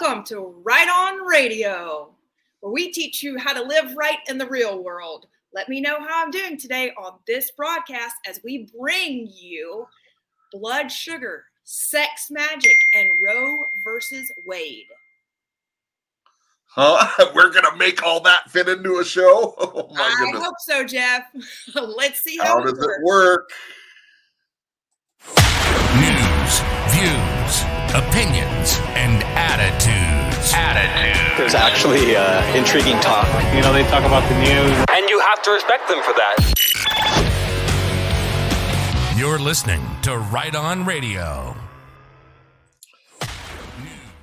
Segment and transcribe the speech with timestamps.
[0.00, 2.10] Welcome to Right On Radio,
[2.60, 5.26] where we teach you how to live right in the real world.
[5.54, 9.86] Let me know how I'm doing today on this broadcast as we bring you
[10.52, 14.86] blood sugar, sex magic, and Roe versus Wade.
[16.66, 17.30] Huh?
[17.34, 19.54] We're gonna make all that fit into a show.
[19.60, 20.44] Oh my I goodness!
[20.44, 21.22] hope so, Jeff.
[21.74, 23.50] Let's see how, How does it work?
[25.96, 26.60] News,
[26.90, 27.62] views,
[27.94, 28.45] opinions, and
[29.46, 30.52] attitudes.
[30.54, 31.38] Attitudes.
[31.38, 33.26] There's actually uh, intriguing talk.
[33.54, 34.84] You know, they talk about the news.
[34.90, 36.36] And you have to respect them for that.
[39.16, 41.56] You're listening to Right On Radio.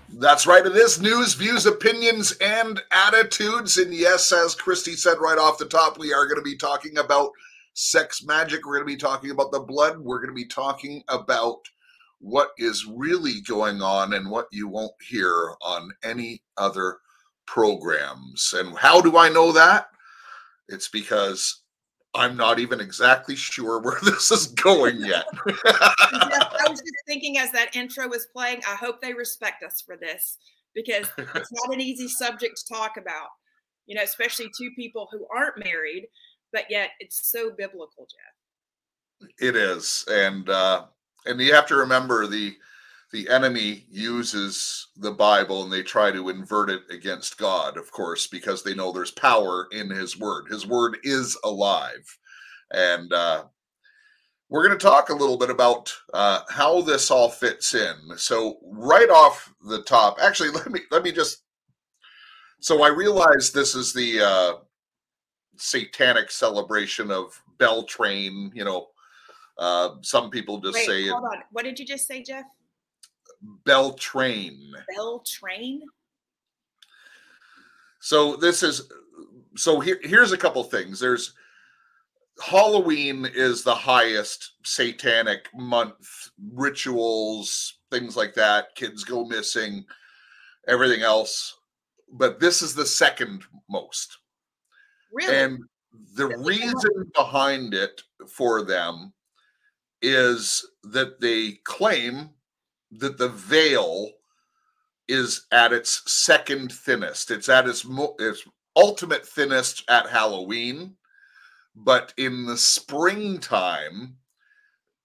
[0.09, 0.65] That's right.
[0.65, 3.77] It is news, views, opinions, and attitudes.
[3.77, 6.97] And yes, as Christy said right off the top, we are going to be talking
[6.97, 7.31] about
[7.73, 8.65] sex magic.
[8.65, 9.97] We're going to be talking about the blood.
[9.99, 11.67] We're going to be talking about
[12.23, 16.99] what is really going on and what you won't hear on any other
[17.45, 18.53] programs.
[18.57, 19.87] And how do I know that?
[20.69, 21.63] It's because
[22.15, 25.25] I'm not even exactly sure where this is going yet.
[25.45, 29.97] I was just thinking as that intro was playing, I hope they respect us for
[29.97, 30.37] this
[30.73, 33.27] because it's not an easy subject to talk about,
[33.85, 36.07] you know, especially two people who aren't married,
[36.53, 39.29] but yet it's so biblical, Jeff.
[39.39, 40.85] It is, and uh,
[41.25, 42.55] and you have to remember the
[43.11, 48.25] the enemy uses the Bible and they try to invert it against God, of course,
[48.25, 50.47] because they know there's power in His Word.
[50.49, 52.17] His Word is alive,
[52.71, 53.43] and uh,
[54.49, 57.95] we're going to talk a little bit about uh, how this all fits in.
[58.17, 61.43] So, right off the top, actually, let me let me just.
[62.59, 64.53] So I realize this is the uh,
[65.57, 68.87] satanic celebration of Beltrain, you know,
[69.57, 71.43] uh, some people just Wait, say it hold on.
[71.51, 72.45] What did you just say, Jeff?
[73.65, 74.71] Beltrain.
[74.95, 75.81] Bell train?
[77.99, 78.91] So this is
[79.55, 80.99] so here here's a couple things.
[80.99, 81.33] There's
[82.41, 88.75] Halloween is the highest satanic month rituals, things like that.
[88.75, 89.85] Kids go missing,
[90.67, 91.57] everything else.
[92.11, 94.17] But this is the second most.
[95.11, 95.35] Really?
[95.35, 95.59] And
[96.15, 96.57] the Really?
[96.57, 99.13] reason behind it for them
[100.03, 102.29] is that they claim
[102.91, 104.11] that the veil
[105.07, 107.31] is at its second thinnest.
[107.31, 108.43] It's at its, mo- its
[108.75, 110.95] ultimate thinnest at Halloween,
[111.75, 114.17] but in the springtime,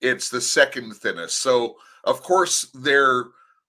[0.01, 1.41] it's the second thinnest.
[1.41, 3.27] So, of course, their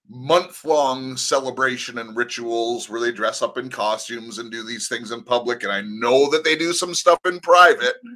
[0.09, 5.11] month long celebration and rituals where they dress up in costumes and do these things
[5.11, 5.63] in public.
[5.63, 8.13] And I know that they do some stuff in private, mm-hmm.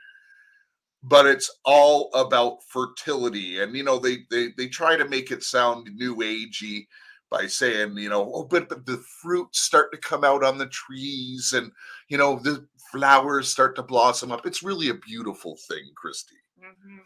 [1.03, 3.59] But it's all about fertility.
[3.61, 6.87] And, you know, they, they, they try to make it sound new agey
[7.29, 10.67] by saying, you know, oh, but, but the fruits start to come out on the
[10.67, 11.71] trees and,
[12.07, 14.45] you know, the flowers start to blossom up.
[14.45, 16.35] It's really a beautiful thing, Christy.
[16.63, 16.99] Mhm.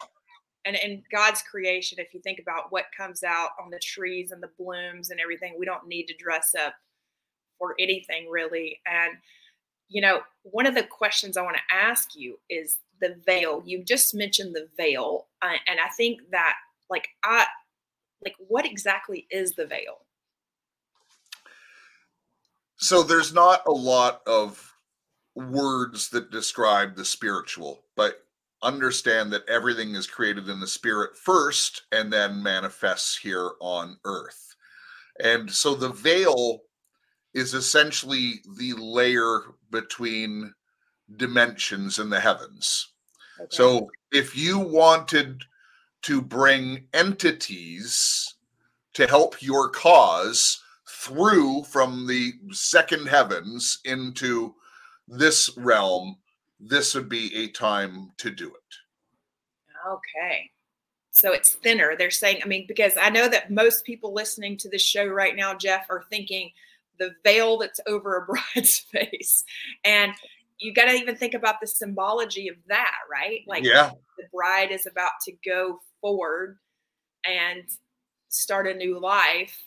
[0.65, 4.43] And in God's creation, if you think about what comes out on the trees and
[4.43, 6.75] the blooms and everything, we don't need to dress up
[7.57, 8.79] for anything really.
[8.85, 9.17] And
[9.89, 13.63] you know, one of the questions I want to ask you is the veil.
[13.65, 16.55] You just mentioned the veil, uh, and I think that
[16.89, 17.45] like I
[18.23, 20.05] like what exactly is the veil?
[22.77, 24.73] So there's not a lot of
[25.35, 28.23] words that describe the spiritual, but
[28.63, 34.55] understand that everything is created in the spirit first and then manifests here on earth.
[35.23, 36.61] And so the veil
[37.33, 39.41] is essentially the layer
[39.71, 40.53] between
[41.15, 42.89] dimensions in the heavens.
[43.39, 43.47] Okay.
[43.49, 45.43] So if you wanted
[46.03, 48.35] to bring entities
[48.93, 54.55] to help your cause through from the second heavens into
[55.07, 56.17] this realm,
[56.59, 58.75] this would be a time to do it.
[59.87, 60.51] Okay.
[61.11, 61.95] So it's thinner.
[61.97, 65.35] They're saying, I mean, because I know that most people listening to this show right
[65.35, 66.51] now, Jeff, are thinking
[66.99, 69.43] the veil that's over a bride's face.
[69.83, 70.13] And
[70.59, 73.41] you got to even think about the symbology of that, right?
[73.47, 76.57] Like yeah, the bride is about to go forward
[77.25, 77.63] and
[78.29, 79.57] start a new life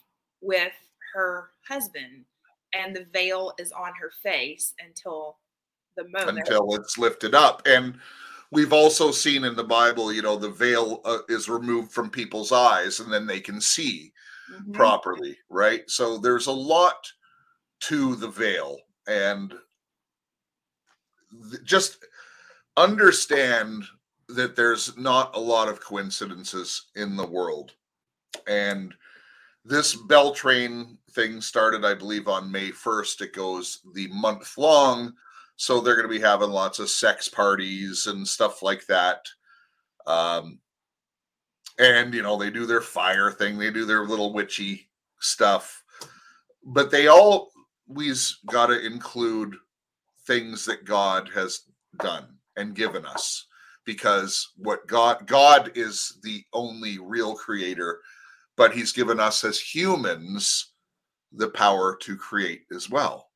[0.40, 0.72] with
[1.14, 2.24] her husband.
[2.72, 5.38] And the veil is on her face until
[5.96, 6.38] the moment.
[6.38, 7.62] until it's lifted up.
[7.66, 7.98] And
[8.52, 12.52] we've also seen in the Bible, you know, the veil uh, is removed from people's
[12.52, 14.12] eyes and then they can see
[14.50, 14.72] Mhm.
[14.72, 15.82] properly, right?
[15.88, 17.12] So there's a lot
[17.80, 18.78] to the veil
[19.08, 19.54] and
[21.64, 21.98] just
[22.76, 23.84] understand
[24.28, 27.72] that there's not a lot of coincidences in the world.
[28.46, 28.94] And
[29.64, 33.22] this Beltrain thing started, I believe, on May 1st.
[33.22, 35.12] It goes the month long.
[35.56, 39.26] So they're going to be having lots of sex parties and stuff like that.
[40.06, 40.58] Um,
[41.78, 44.88] and, you know, they do their fire thing, they do their little witchy
[45.20, 45.82] stuff.
[46.64, 49.56] But they always got to include
[50.30, 51.62] things that God has
[51.98, 52.24] done
[52.56, 53.46] and given us
[53.84, 57.98] because what God God is the only real creator
[58.56, 60.72] but he's given us as humans
[61.32, 63.30] the power to create as well.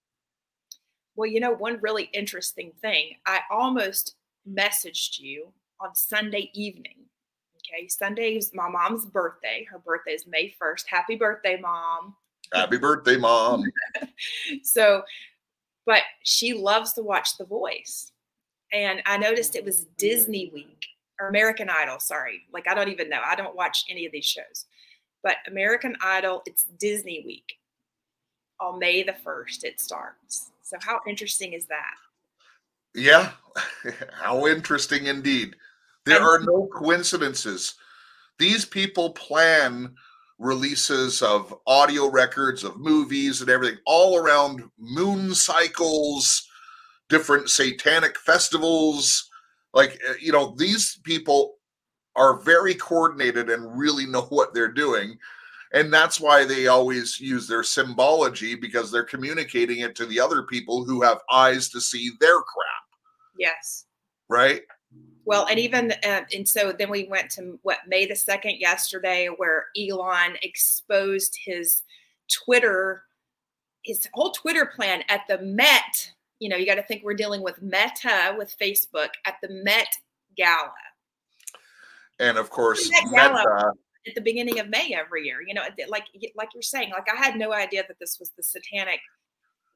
[1.16, 4.14] Well, you know, one really interesting thing, I almost
[4.48, 7.06] messaged you on Sunday evening.
[7.56, 9.66] Okay, Sunday is my mom's birthday.
[9.68, 10.84] Her birthday is May 1st.
[10.86, 12.14] Happy birthday, mom.
[12.52, 13.64] Happy birthday, mom.
[14.62, 15.02] so,
[15.86, 18.12] but she loves to watch The Voice.
[18.72, 20.86] And I noticed it was Disney Week
[21.20, 22.00] or American Idol.
[22.00, 22.42] Sorry.
[22.52, 23.20] Like, I don't even know.
[23.24, 24.66] I don't watch any of these shows.
[25.22, 27.58] But American Idol, it's Disney Week.
[28.60, 30.50] On May the 1st, it starts.
[30.62, 31.94] So, how interesting is that?
[32.94, 33.32] Yeah,
[34.12, 35.56] how interesting indeed.
[36.06, 37.74] There are no coincidences.
[38.38, 39.94] These people plan
[40.38, 46.48] releases of audio records, of movies, and everything all around moon cycles,
[47.08, 49.30] different satanic festivals.
[49.72, 51.56] Like, eh, you know, these people
[52.16, 55.18] are very coordinated and really know what they're doing.
[55.72, 60.44] And that's why they always use their symbology because they're communicating it to the other
[60.44, 62.84] people who have eyes to see their crap.
[63.36, 63.86] Yes.
[64.28, 64.62] Right.
[65.26, 69.28] Well, and even uh, and so then we went to what May the second yesterday,
[69.34, 71.82] where Elon exposed his
[72.30, 73.04] Twitter,
[73.84, 76.12] his whole Twitter plan at the Met.
[76.40, 79.88] You know, you got to think we're dealing with Meta with Facebook at the Met
[80.36, 80.72] Gala
[82.18, 83.72] and of course Meta,
[84.06, 85.38] at the beginning of May every year.
[85.46, 86.04] You know, like
[86.36, 89.00] like you're saying, like I had no idea that this was the satanic.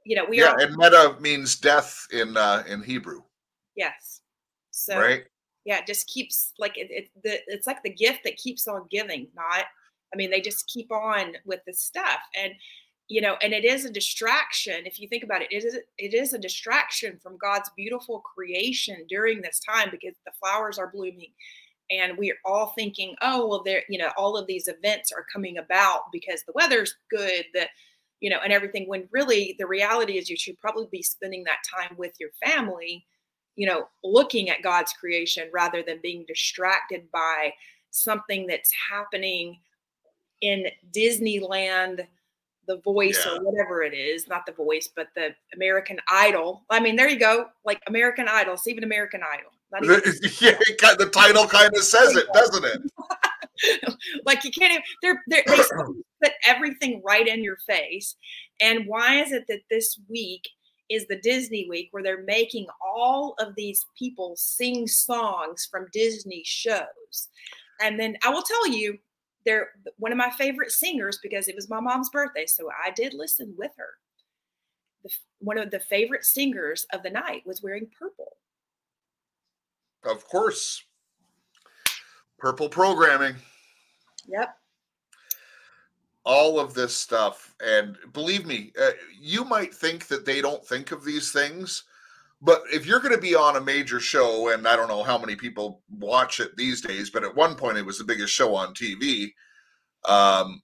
[0.05, 0.61] You know, we yeah, are.
[0.61, 3.23] and meta means death in uh in Hebrew.
[3.77, 4.21] Yes.
[4.71, 5.25] So right.
[5.65, 8.87] Yeah, it just keeps like it, it the, it's like the gift that keeps on
[8.91, 9.29] giving.
[9.35, 9.65] Not,
[10.13, 12.53] I mean, they just keep on with this stuff, and
[13.09, 14.87] you know, and it is a distraction.
[14.87, 19.05] If you think about it, it is it is a distraction from God's beautiful creation
[19.09, 21.33] during this time because the flowers are blooming
[21.91, 25.59] and we're all thinking oh well there you know all of these events are coming
[25.59, 27.67] about because the weather's good the
[28.21, 31.59] you know and everything when really the reality is you should probably be spending that
[31.75, 33.07] time with your family
[33.59, 37.53] you know looking at god's creation rather than being distracted by
[37.91, 39.59] something that's happening
[40.41, 42.07] in disneyland
[42.69, 43.33] the voice yeah.
[43.33, 47.19] or whatever it is not the voice but the american idol i mean there you
[47.19, 49.51] go like american idol it's even american idol
[49.83, 50.01] even-
[50.41, 53.93] yeah, the title kind of says it, doesn't it?
[54.25, 55.57] like you can't even, they're, they're, they
[56.23, 58.17] put everything right in your face.
[58.61, 60.49] And why is it that this week
[60.89, 66.43] is the Disney week where they're making all of these people sing songs from Disney
[66.45, 67.29] shows?
[67.81, 68.99] And then I will tell you,
[69.45, 69.69] they're
[69.99, 72.47] one of my favorite singers because it was my mom's birthday.
[72.47, 73.91] So I did listen with her.
[75.05, 78.37] The, one of the favorite singers of the night was wearing purple.
[80.05, 80.83] Of course.
[82.39, 83.37] Purple programming.
[84.27, 84.57] Yep.
[86.29, 87.55] All of this stuff.
[87.65, 91.85] And believe me, uh, you might think that they don't think of these things.
[92.41, 95.19] But if you're going to be on a major show, and I don't know how
[95.19, 98.55] many people watch it these days, but at one point it was the biggest show
[98.55, 99.33] on TV.
[100.09, 100.63] Um,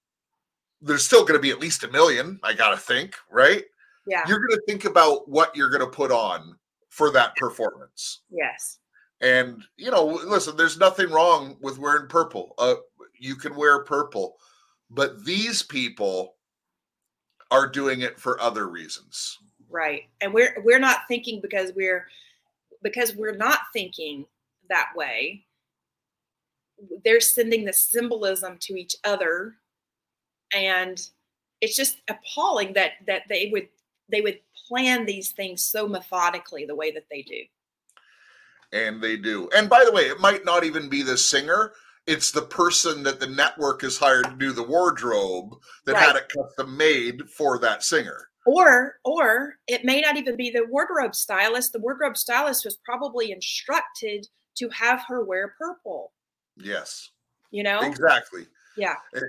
[0.81, 3.65] there's still going to be at least a million, I got to think, right?
[4.07, 4.23] Yeah.
[4.29, 6.55] You're going to think about what you're going to put on
[6.91, 8.21] for that performance.
[8.31, 8.79] Yes.
[9.21, 12.55] And you know, listen, there's nothing wrong with wearing purple.
[12.59, 12.75] Uh,
[13.19, 14.37] you can wear purple,
[14.91, 16.35] but these people
[17.51, 19.39] are doing it for other reasons.
[19.71, 20.03] Right.
[20.21, 22.07] And we're we're not thinking because we're
[22.83, 24.27] because we're not thinking
[24.69, 25.45] that way.
[27.05, 29.57] They're sending the symbolism to each other
[30.55, 31.01] and
[31.61, 33.69] it's just appalling that that they would
[34.11, 37.45] they would plan these things so methodically the way that they do
[38.75, 39.49] and they do.
[39.57, 41.73] And by the way, it might not even be the singer.
[42.07, 45.55] It's the person that the network has hired to do the wardrobe
[45.87, 46.03] that right.
[46.03, 48.29] had it custom made for that singer.
[48.47, 51.73] Or or it may not even be the wardrobe stylist.
[51.73, 56.13] The wardrobe stylist was probably instructed to have her wear purple.
[56.57, 57.11] Yes.
[57.51, 57.81] You know?
[57.81, 58.47] Exactly.
[58.77, 58.97] Yeah.
[59.15, 59.21] Eh,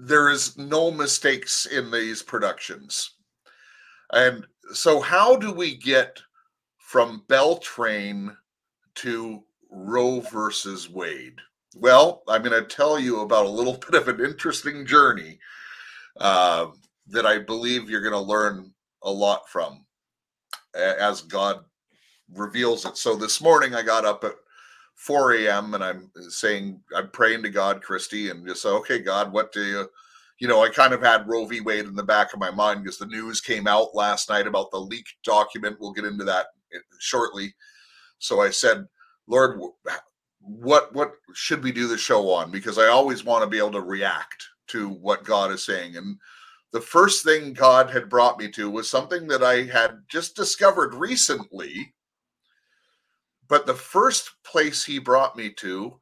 [0.00, 3.10] there is no mistakes in these productions.
[4.12, 6.20] And so how do we get
[6.78, 8.36] from Beltrain
[8.96, 11.40] to Roe versus Wade?
[11.74, 15.38] Well, I'm going to tell you about a little bit of an interesting journey.
[16.18, 16.66] Uh,
[17.08, 19.84] that I believe you're going to learn a lot from
[20.74, 21.64] as God
[22.32, 22.96] reveals it.
[22.96, 24.34] So this morning I got up at
[24.96, 25.74] 4 a.m.
[25.74, 29.64] and I'm saying, I'm praying to God, Christy, and just say, okay, God, what do
[29.64, 29.88] you,
[30.38, 31.60] you know, I kind of had Roe v.
[31.60, 34.70] Wade in the back of my mind because the news came out last night about
[34.70, 35.76] the leaked document.
[35.80, 37.54] We'll get into that eh, shortly.
[38.18, 38.86] So I said,
[39.26, 39.60] Lord,
[40.44, 42.50] what what should we do the show on?
[42.50, 45.96] Because I always want to be able to react to what God is saying.
[45.96, 46.18] And
[46.72, 50.94] the first thing God had brought me to was something that I had just discovered
[50.94, 51.94] recently.
[53.48, 55.98] But the first place he brought me to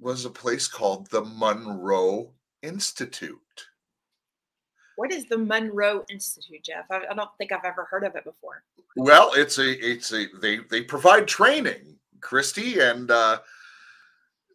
[0.00, 3.38] was a place called the Monroe Institute.
[4.96, 6.86] What is the Monroe Institute, Jeff?
[6.90, 8.62] I, I don't think I've ever heard of it before.
[8.96, 13.40] Well, it's a it's a they they provide training, Christy, and uh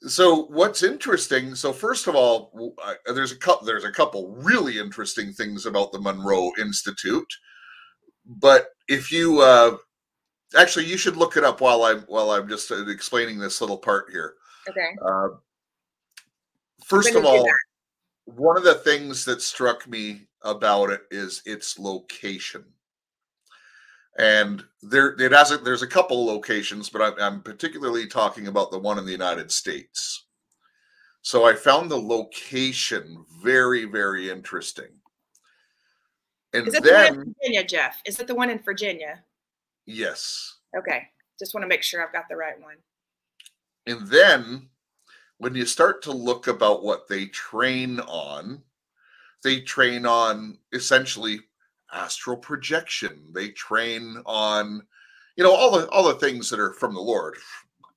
[0.03, 2.75] so what's interesting so first of all
[3.13, 7.31] there's a couple there's a couple really interesting things about the monroe institute.
[8.25, 9.77] But if you uh
[10.58, 13.77] actually you should look it up while i'm while i'm just uh, explaining this little
[13.77, 14.36] part here.
[14.70, 14.96] Okay.
[15.05, 15.29] uh,
[16.84, 17.48] first of all
[18.25, 22.63] one of the things that struck me about it is its location
[24.18, 28.72] and there it has a, there's a couple locations but I'm, I'm particularly talking about
[28.72, 30.25] the one in the united states
[31.22, 34.89] so i found the location very very interesting
[36.53, 38.01] and Is it the one in Virginia, Jeff?
[38.06, 39.24] Is it the one in Virginia?
[39.86, 41.08] yes Okay.
[41.39, 42.75] Just want to make sure I've got the right one.
[43.88, 44.70] And then
[45.38, 48.62] when you start to look about what they train on,
[49.44, 51.39] they train on essentially
[51.92, 53.24] astral projection.
[53.32, 54.82] They train on,
[55.36, 57.38] you know, all the all the things that are from the Lord.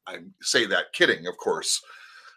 [0.07, 1.83] I say that kidding, of course.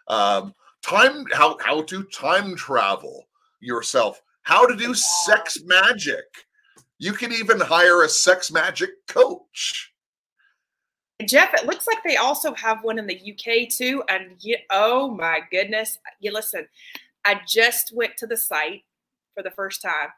[0.08, 3.24] Um, time how how to time travel
[3.60, 6.24] yourself, how to do sex magic.
[6.98, 9.92] You can even hire a sex magic coach.
[11.26, 14.02] Jeff, it looks like they also have one in the UK too.
[14.08, 16.68] And you, oh my goodness, you listen.
[17.24, 18.84] I just went to the site
[19.34, 20.08] for the first time.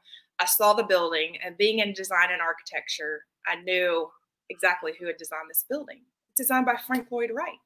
[0.40, 4.08] I saw the building, and being in design and architecture, I knew
[4.48, 6.00] exactly who had designed this building.
[6.30, 7.58] It's designed by Frank Lloyd Wright.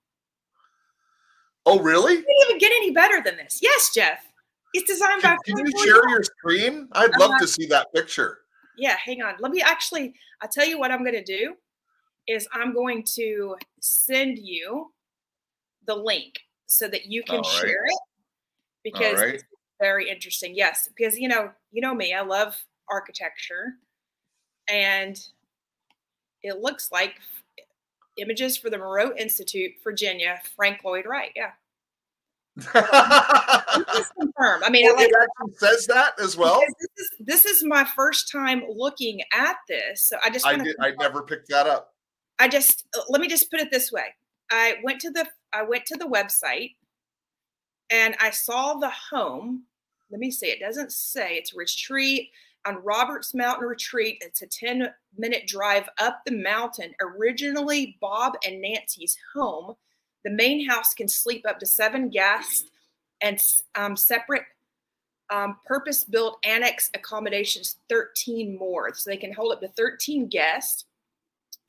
[1.66, 2.14] Oh, really?
[2.14, 3.60] It didn't even get any better than this.
[3.62, 4.20] Yes, Jeff.
[4.74, 6.10] It's designed Can, by can Frank you Lloyd share Wright.
[6.10, 6.88] your screen?
[6.92, 8.40] I'd love Uh, to see that picture.
[8.76, 10.12] yeah hang on let me actually
[10.42, 11.54] i'll tell you what i'm going to do
[12.26, 14.92] is i'm going to send you
[15.86, 16.32] the link
[16.66, 17.46] so that you can right.
[17.46, 17.98] share it
[18.82, 19.42] because right.
[19.80, 22.56] Very interesting yes because you know you know me i love
[22.88, 23.74] architecture
[24.68, 25.20] and
[26.42, 27.14] it looks like
[28.16, 31.50] images for the monroe institute virginia frank lloyd wright yeah
[34.16, 36.60] confirm i mean I like it actually says that as well.
[36.60, 40.76] this is this is my first time looking at this so i just I did.
[40.80, 41.94] I never picked that up.
[42.38, 44.06] I just uh, let me just put it this way.
[44.50, 46.74] I went to the I went to the website
[47.90, 49.64] and I saw the home.
[50.10, 50.46] Let me see.
[50.46, 52.30] It doesn't say it's retreat
[52.66, 54.18] on Roberts Mountain Retreat.
[54.20, 56.94] It's a 10 minute drive up the mountain.
[57.00, 59.74] Originally Bob and Nancy's home.
[60.24, 62.64] The main house can sleep up to seven guests
[63.20, 63.38] and
[63.74, 64.44] um, separate
[65.30, 68.92] um, purpose built annex accommodations 13 more.
[68.94, 70.84] So they can hold up to 13 guests.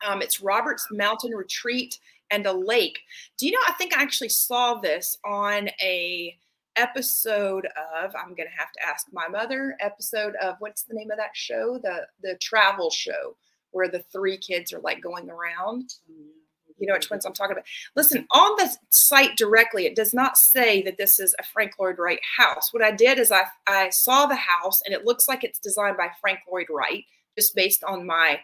[0.06, 2.00] Um, it's Roberts Mountain Retreat
[2.36, 3.00] and a lake.
[3.38, 3.60] Do you know?
[3.68, 6.38] I think I actually saw this on a
[6.76, 8.14] episode of.
[8.16, 9.78] I'm going to have to ask my mother.
[9.80, 11.80] Episode of what's the name of that show?
[11.82, 13.38] The the travel show
[13.72, 15.94] where the three kids are like going around.
[16.12, 16.30] Mm-hmm.
[16.78, 17.66] You know which ones I'm talking about.
[17.96, 21.98] Listen, on the site directly, it does not say that this is a Frank Lloyd
[21.98, 22.74] Wright house.
[22.74, 25.96] What I did is I I saw the house and it looks like it's designed
[25.96, 27.06] by Frank Lloyd Wright,
[27.38, 28.42] just based on my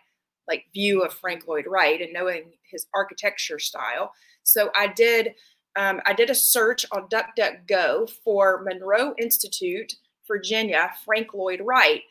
[0.47, 4.11] like view of Frank Lloyd Wright and knowing his architecture style.
[4.43, 5.35] So I did
[5.77, 9.93] um, I did a search on DuckDuckGo for Monroe Institute,
[10.27, 12.01] Virginia, Frank Lloyd Wright,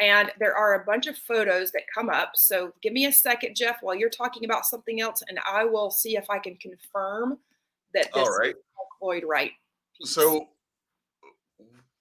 [0.00, 2.30] and there are a bunch of photos that come up.
[2.34, 5.90] So give me a second, Jeff, while you're talking about something else, and I will
[5.90, 7.38] see if I can confirm
[7.92, 8.50] that this All right.
[8.50, 9.52] is Frank Lloyd Wright.
[9.98, 10.10] Piece.
[10.10, 10.48] So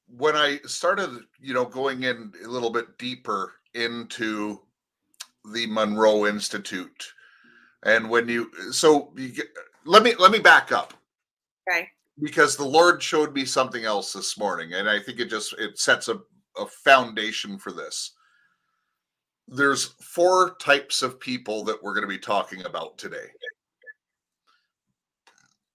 [0.07, 4.61] when I started, you know, going in a little bit deeper into
[5.45, 7.13] the Monroe Institute,
[7.83, 9.47] and when you, so you get,
[9.85, 10.93] let me let me back up
[11.69, 11.87] okay,
[12.21, 15.79] because the Lord showed me something else this morning, and I think it just it
[15.79, 16.19] sets a,
[16.57, 18.13] a foundation for this.
[19.47, 23.27] There's four types of people that we're going to be talking about today.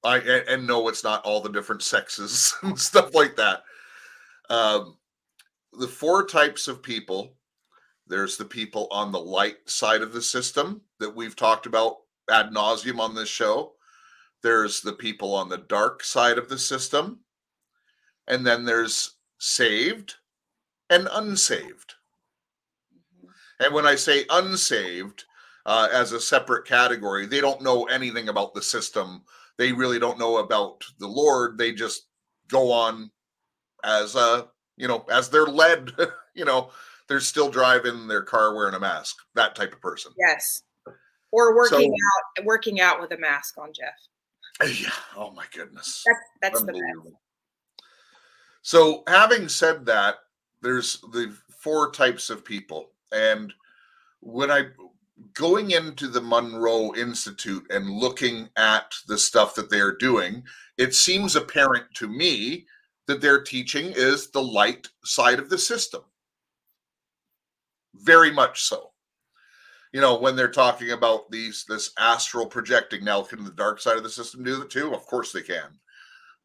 [0.04, 3.64] I and, and no, it's not all the different sexes and stuff like that.
[4.50, 4.98] Um,
[5.72, 7.34] the four types of people
[8.06, 11.98] there's the people on the light side of the system that we've talked about
[12.30, 13.74] ad nauseum on this show.
[14.42, 17.20] There's the people on the dark side of the system.
[18.26, 20.14] And then there's saved
[20.90, 21.94] and unsaved.
[22.92, 23.32] Mhm.
[23.60, 25.24] And when I say unsaved
[25.66, 29.24] uh, as a separate category, they don't know anything about the system.
[29.56, 31.58] They really don't know about the Lord.
[31.58, 32.08] They just
[32.48, 33.10] go on
[33.84, 35.92] as a, you know, as they're led,
[36.34, 36.70] you know,
[37.08, 40.12] they're still driving their car wearing a mask, that type of person.
[40.18, 40.62] Yes.
[41.32, 43.94] Or working out working out with a mask on, Jeff.
[44.80, 44.90] Yeah.
[45.16, 46.04] Oh my goodness.
[46.06, 47.16] That's that's the best.
[48.62, 50.14] So, having said that,
[50.62, 53.52] there's the four types of people, and
[54.20, 54.68] when I
[55.34, 60.42] going into the Monroe Institute and looking at the stuff that they're doing,
[60.78, 62.66] it seems apparent to me
[63.06, 66.02] that their teaching is the light side of the system.
[67.94, 68.92] Very much so.
[69.92, 73.96] You know, when they're talking about these this astral projecting, now can the dark side
[73.96, 74.92] of the system do that too?
[74.94, 75.78] Of course they can.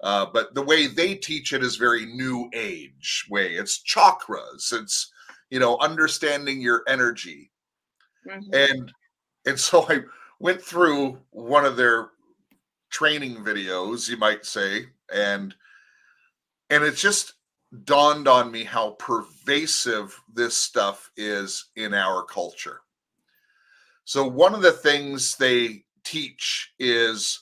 [0.02, 3.56] Uh, but the way they teach it is very new age way.
[3.56, 4.72] It's chakras.
[4.74, 5.12] It's
[5.50, 7.52] you know understanding your energy
[8.28, 8.54] Mhm.
[8.54, 8.94] and
[9.46, 10.04] and so I
[10.40, 12.12] went through one of their
[12.92, 15.56] training videos, you might say, and
[16.70, 17.34] and it's just
[17.84, 22.82] dawned on me how pervasive this stuff is in our culture.
[24.06, 27.42] So one of the things they teach is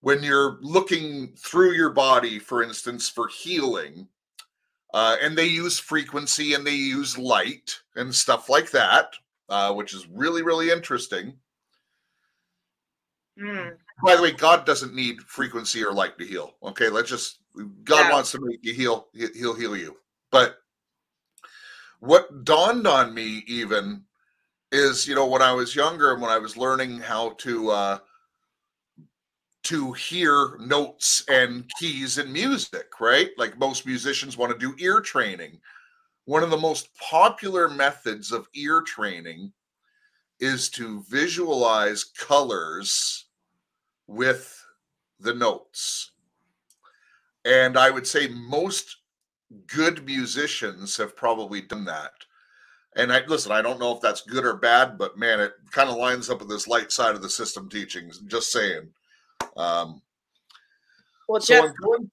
[0.00, 4.06] when you're looking through your body, for instance, for healing,
[4.92, 9.14] uh, and they use frequency and they use light and stuff like that
[9.48, 11.34] uh, which is really, really interesting.
[13.40, 13.76] Mm.
[14.04, 16.54] By the way, God doesn't need frequency or light to heal.
[16.62, 17.38] Okay, let's just
[17.84, 18.12] God Yeah.
[18.12, 19.96] wants to make you heal, he- he'll heal you.
[20.30, 20.62] But
[22.00, 24.04] what dawned on me even
[24.72, 27.98] is, you know, when I was younger and when I was learning how to uh
[29.64, 33.30] to hear notes and keys in music, right?
[33.36, 35.60] Like most musicians want to do ear training.
[36.24, 39.52] One of the most popular methods of ear training
[40.38, 43.26] is to visualize colors
[44.06, 44.64] with
[45.18, 46.12] the notes.
[47.46, 48.96] And I would say most
[49.68, 52.12] good musicians have probably done that.
[52.96, 55.88] And I listen, I don't know if that's good or bad, but man, it kind
[55.88, 58.18] of lines up with this light side of the system teachings.
[58.26, 58.88] Just saying.
[59.56, 60.02] Um,
[61.28, 62.10] Well, so Jeff, going,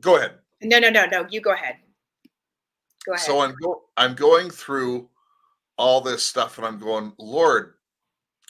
[0.00, 0.38] go ahead.
[0.62, 1.26] no, no, no, no.
[1.28, 1.76] You go ahead.
[3.06, 3.24] Go ahead.
[3.24, 5.08] So I'm go- I'm going through
[5.76, 7.74] all this stuff and I'm going, Lord,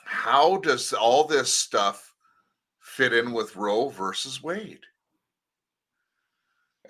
[0.05, 2.15] how does all this stuff
[2.81, 4.85] fit in with Roe versus Wade?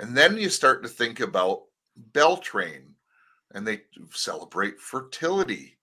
[0.01, 1.65] And then you start to think about
[2.13, 2.95] Beltrain
[3.53, 5.77] and they celebrate fertility.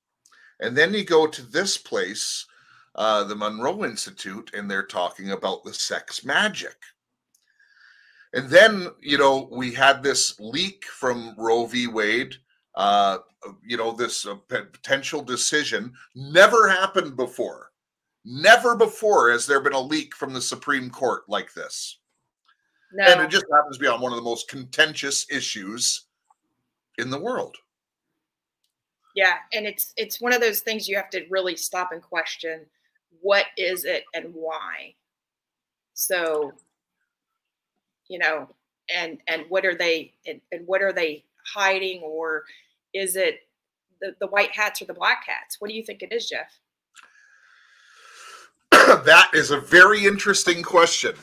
[0.59, 2.47] And then you go to this place,
[2.95, 6.77] uh, the Monroe Institute, and they're talking about the sex magic.
[8.33, 11.85] And then, you know, we had this leak from Roe v.
[11.85, 12.35] Wade,
[12.73, 13.19] uh,
[13.63, 17.71] you know, this uh, potential decision never happened before.
[18.25, 21.99] Never before has there been a leak from the Supreme Court like this.
[22.93, 23.03] No.
[23.05, 26.03] And it just happens to be on one of the most contentious issues
[26.97, 27.57] in the world.
[29.15, 32.65] Yeah, and it's it's one of those things you have to really stop and question
[33.21, 34.93] what is it and why.
[35.93, 36.51] So,
[38.07, 38.47] you know,
[38.93, 42.43] and and what are they and, and what are they hiding or
[42.93, 43.39] is it
[44.01, 45.59] the, the white hats or the black hats?
[45.59, 46.59] What do you think it is, Jeff?
[48.71, 51.15] that is a very interesting question.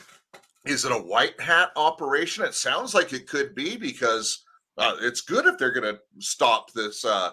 [0.65, 2.43] Is it a white hat operation?
[2.43, 4.43] It sounds like it could be because
[4.77, 7.31] uh, it's good if they're going to stop this, uh,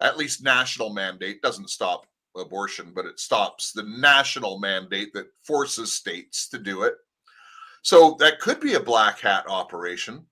[0.00, 1.42] at least national mandate.
[1.42, 6.94] Doesn't stop abortion, but it stops the national mandate that forces states to do it.
[7.82, 10.24] So that could be a black hat operation,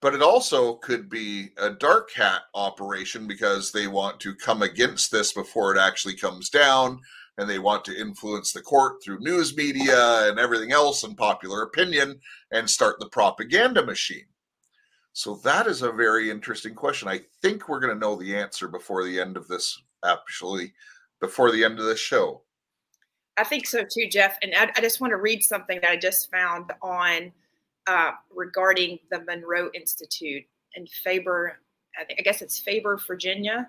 [0.00, 5.12] but it also could be a dark hat operation because they want to come against
[5.12, 6.98] this before it actually comes down
[7.38, 11.62] and they want to influence the court through news media and everything else and popular
[11.62, 14.26] opinion and start the propaganda machine.
[15.14, 17.08] So that is a very interesting question.
[17.08, 20.72] I think we're going to know the answer before the end of this, actually,
[21.20, 22.42] before the end of this show.
[23.36, 24.36] I think so too, Jeff.
[24.42, 27.32] And I, I just want to read something that I just found on
[27.86, 31.58] uh, regarding the Monroe Institute in Faber.
[31.98, 33.68] I, think, I guess it's Faber, Virginia.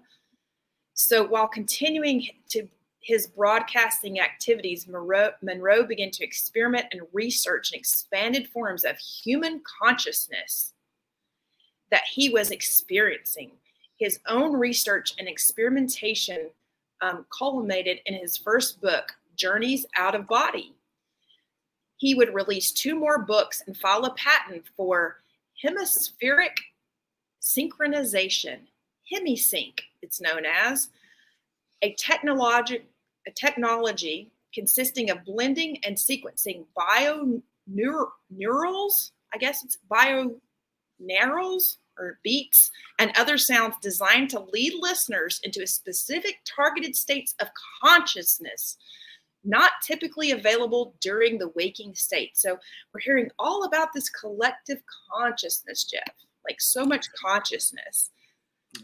[0.94, 2.68] So while continuing to
[3.04, 9.62] his broadcasting activities, Monroe, Monroe began to experiment and research and expanded forms of human
[9.82, 10.74] consciousness
[11.92, 13.52] that he was experiencing.
[13.98, 16.50] His own research and experimentation
[17.02, 20.74] um, culminated in his first book, Journeys Out of Body.
[21.98, 25.18] He would release two more books and file a patent for
[25.62, 26.58] hemispheric
[27.42, 28.60] synchronization,
[29.12, 30.90] hemisync, it's known as,
[31.82, 32.82] a technology,
[33.28, 40.36] a technology consisting of blending and sequencing bio neurals, I guess it's bio
[41.00, 47.36] neurals or beats and other sounds designed to lead listeners into a specific targeted states
[47.40, 47.48] of
[47.84, 48.78] consciousness
[49.44, 52.38] not typically available during the waking state.
[52.38, 52.58] So
[52.94, 54.82] we're hearing all about this collective
[55.12, 56.14] consciousness, Jeff,
[56.48, 58.10] like so much consciousness.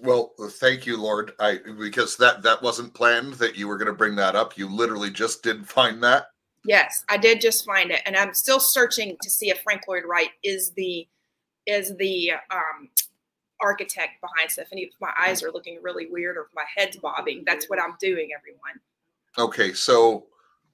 [0.02, 1.34] Well, thank you, Lord.
[1.40, 4.58] I because that that wasn't planned that you were going to bring that up.
[4.58, 6.28] You literally just did find that.
[6.66, 10.04] Yes, I did just find it, and I'm still searching to see if Frank Lloyd
[10.06, 11.08] Wright is the
[11.66, 12.90] is the um,
[13.62, 14.68] architect behind stuff.
[14.72, 17.82] And if my eyes are looking really weird or if my head's bobbing, that's what
[17.82, 18.80] I'm doing, everyone.
[19.38, 20.28] Okay, so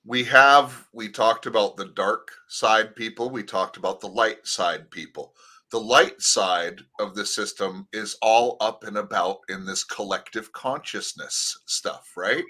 [0.05, 4.89] we have we talked about the dark side people, we talked about the light side
[4.91, 5.33] people.
[5.75, 11.59] The light side of the system is all up and about in this collective consciousness
[11.65, 12.45] stuff, right?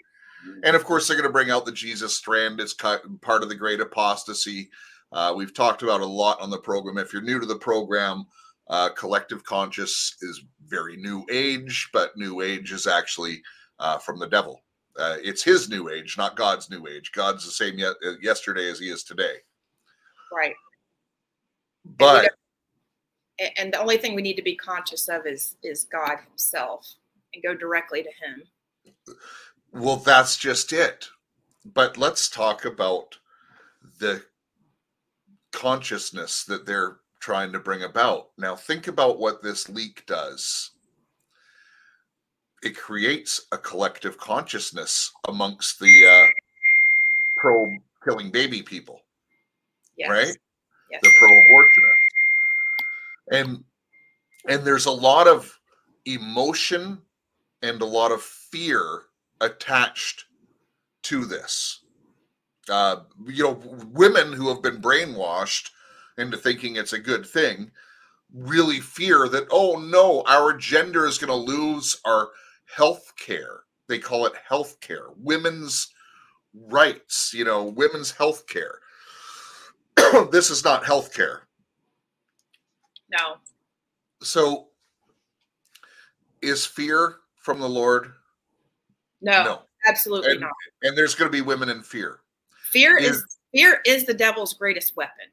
[0.63, 2.59] And of course, they're going to bring out the Jesus strand.
[2.59, 4.69] It's part of the great apostasy.
[5.11, 6.99] Uh, we've talked about a lot on the program.
[6.99, 8.27] If you're new to the program,
[8.69, 13.41] uh, collective conscious is very new age, but new age is actually
[13.79, 14.61] uh, from the devil.
[14.99, 17.11] Uh, it's his new age, not God's new age.
[17.11, 19.37] God's the same yet yesterday as he is today.
[20.31, 20.53] Right.
[21.97, 22.29] But
[23.57, 26.87] and, the only thing we need to be conscious of is is God Himself
[27.33, 28.43] and go directly to Him.
[29.71, 31.07] Well, that's just it.
[31.65, 33.17] But let's talk about
[33.99, 34.23] the
[35.51, 38.29] consciousness that they're trying to bring about.
[38.37, 40.71] Now, think about what this leak does.
[42.61, 46.27] It creates a collective consciousness amongst the uh,
[47.37, 47.67] pro
[48.03, 49.01] killing baby people,
[49.97, 50.09] yes.
[50.09, 50.37] right?
[50.91, 51.01] Yes.
[51.01, 51.84] The pro abortionists.
[53.31, 53.63] And
[54.47, 55.59] and there's a lot of
[56.05, 57.01] emotion
[57.61, 59.03] and a lot of fear
[59.41, 60.25] attached
[61.03, 61.81] to this.
[62.69, 63.61] Uh, you know,
[63.91, 65.71] women who have been brainwashed
[66.17, 67.71] into thinking it's a good thing
[68.33, 72.29] really fear that, oh no, our gender is going to lose our
[72.75, 73.61] health care.
[73.87, 75.93] They call it health care, women's
[76.53, 78.79] rights, you know, women's health care.
[80.31, 81.44] this is not health care.
[83.09, 83.37] No.
[84.21, 84.67] So
[86.41, 88.13] is fear from the Lord?
[89.21, 89.61] No, no.
[89.87, 90.51] absolutely and, not.
[90.83, 92.19] And there's going to be women in fear.
[92.71, 95.25] Fear is, is fear is the devil's greatest weapon.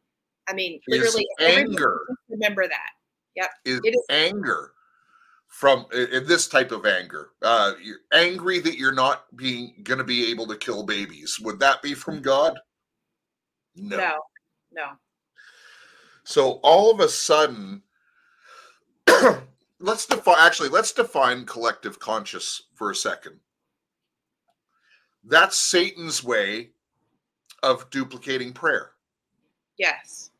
[0.48, 2.00] I mean, literally, anger.
[2.28, 2.90] Remember that.
[3.37, 3.50] Yep.
[3.64, 4.72] Is, it is anger
[5.48, 7.30] from in this type of anger.
[7.42, 11.38] Uh, you're angry that you're not being going to be able to kill babies.
[11.40, 12.58] Would that be from God?
[13.76, 13.96] No.
[13.96, 14.12] No.
[14.72, 14.85] No.
[16.24, 17.82] So all of a sudden,
[19.80, 20.37] let's define.
[20.38, 23.38] Actually, let's define collective conscious for a second.
[25.24, 26.70] That's Satan's way
[27.62, 28.90] of duplicating prayer.
[29.78, 30.30] Yes.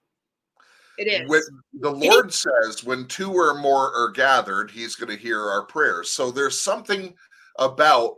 [0.99, 1.29] It is.
[1.29, 1.43] When
[1.81, 2.45] the Lord is.
[2.45, 6.11] says, when two or more are gathered, he's going to hear our prayers.
[6.11, 7.15] So there's something
[7.59, 8.17] about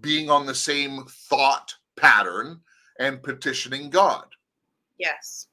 [0.00, 2.60] being on the same thought pattern
[2.98, 4.26] and petitioning God.
[4.98, 5.48] Yes.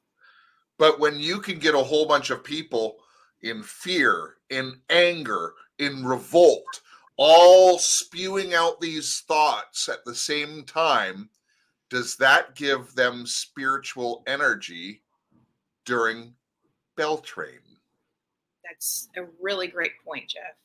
[0.82, 2.98] But when you can get a whole bunch of people
[3.44, 6.82] in fear, in anger, in revolt,
[7.17, 11.30] all spewing out these thoughts at the same time,
[11.91, 15.04] does that give them spiritual energy
[15.86, 16.34] during
[16.98, 17.78] Beltane?
[18.67, 20.56] That's a really great point, Jeff.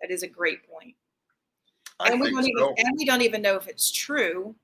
[0.00, 0.96] That is a great point.
[2.00, 2.40] And we so.
[2.40, 4.56] even and we don't even know if it's true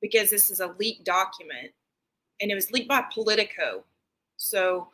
[0.00, 1.72] because this is a leaked document
[2.40, 3.82] and it was leaked by Politico.
[4.44, 4.88] So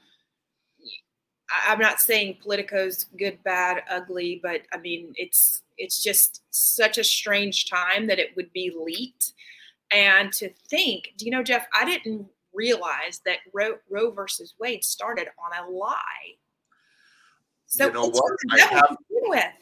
[1.66, 7.04] I'm not saying Politico's good, bad, ugly, but I mean it's it's just such a
[7.04, 9.32] strange time that it would be leaked.
[9.92, 14.84] And to think, do you know, Jeff, I didn't realize that Roe, Roe versus Wade
[14.84, 15.96] started on a lie.
[17.66, 18.32] So you know what?
[18.50, 18.96] I have,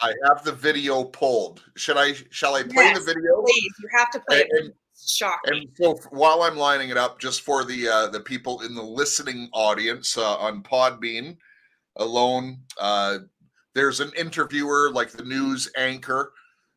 [0.01, 1.63] I have the video pulled.
[1.77, 2.15] Should I?
[2.31, 3.43] Shall I play yes, the video?
[3.43, 4.77] Please, you have to play and, it.
[5.07, 5.55] Shocking.
[5.55, 8.83] And so while I'm lining it up, just for the uh, the people in the
[8.83, 11.37] listening audience uh, on Podbean
[11.97, 13.19] alone, uh,
[13.75, 16.33] there's an interviewer like the news anchor,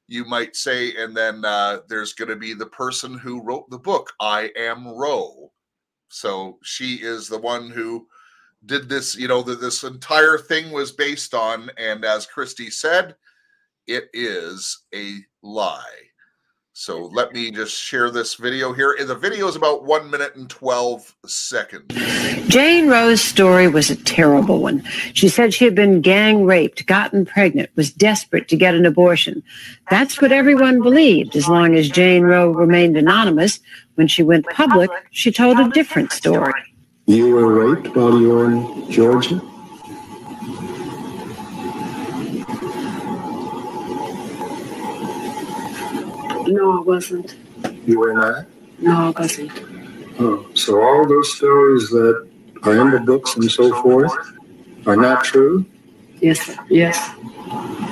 [0.08, 3.80] you might say, and then uh, there's going to be the person who wrote the
[3.80, 5.52] book, I Am Roe.
[6.10, 8.08] So she is the one who
[8.66, 11.72] did this, you know, that this entire thing was based on.
[11.78, 13.16] And as Christy said,
[13.88, 16.11] it is a lie.
[16.82, 18.96] So let me just share this video here.
[19.00, 21.94] The video is about one minute and 12 seconds.
[22.48, 24.82] Jane Roe's story was a terrible one.
[25.14, 29.44] She said she had been gang raped, gotten pregnant, was desperate to get an abortion.
[29.92, 33.60] That's what everyone believed as long as Jane Roe remained anonymous.
[33.94, 36.64] When she went public, she told a different story.
[37.06, 39.40] You were raped while you were in Georgia?
[46.52, 47.36] No, I wasn't.
[47.86, 48.46] You were not?
[48.80, 49.52] No, I wasn't.
[50.20, 52.28] Oh, so all those stories that
[52.64, 54.12] are in the books and so forth
[54.86, 55.66] are not true?
[56.20, 57.12] Yes, yes.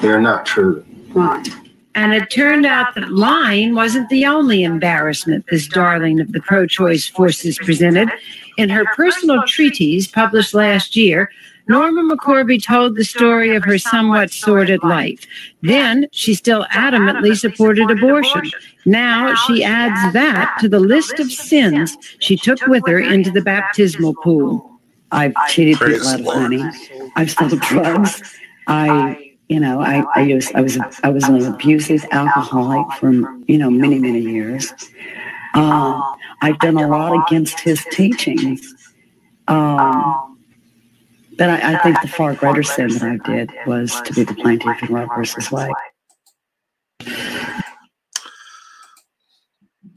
[0.01, 0.85] They're not true.
[1.13, 1.47] Right.
[1.95, 6.67] And it turned out that lying wasn't the only embarrassment this darling of the pro
[6.67, 8.09] choice forces presented.
[8.57, 11.31] In her personal treatise published last year,
[11.69, 15.23] Norma McCorvey told the story of her somewhat sordid life.
[15.61, 18.49] Then she still adamantly supported abortion.
[18.85, 23.41] Now she adds that to the list of sins she took with her into the
[23.41, 24.79] baptismal pool.
[25.11, 26.63] I've cheated people out of money.
[27.15, 28.21] I've sold drugs.
[28.65, 33.11] I, you know, I, I used, I was, I was an abusive alcoholic for,
[33.47, 34.73] you know, many, many years.
[35.53, 36.01] Um,
[36.41, 38.73] I've done a lot against his teachings.
[39.47, 40.38] Um,
[41.39, 44.35] but I, I think the far greater sin that I did was to be the
[44.35, 45.71] plaintiff in Roe versus Wade.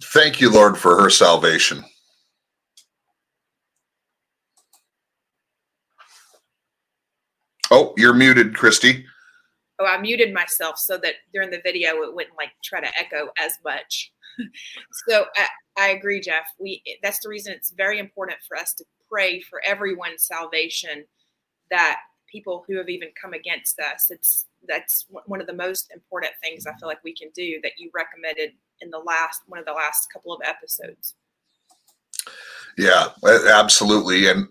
[0.05, 1.85] Thank you, Lord, for her salvation.
[7.73, 9.05] Oh, you're muted, Christy.
[9.81, 13.31] Oh, I muted myself so that during the video it wouldn't like try to echo
[13.43, 14.13] as much.
[15.09, 16.45] so I, I agree, Jeff.
[16.61, 21.05] We that's the reason it's very important for us to pray for everyone's salvation.
[21.73, 26.33] That people who have even come against us, it's that's one- of the most important
[26.41, 29.67] things I feel like we can do that you recommended in the last one of
[29.67, 31.15] the last couple of episodes.
[32.79, 34.29] Yeah, absolutely.
[34.29, 34.49] And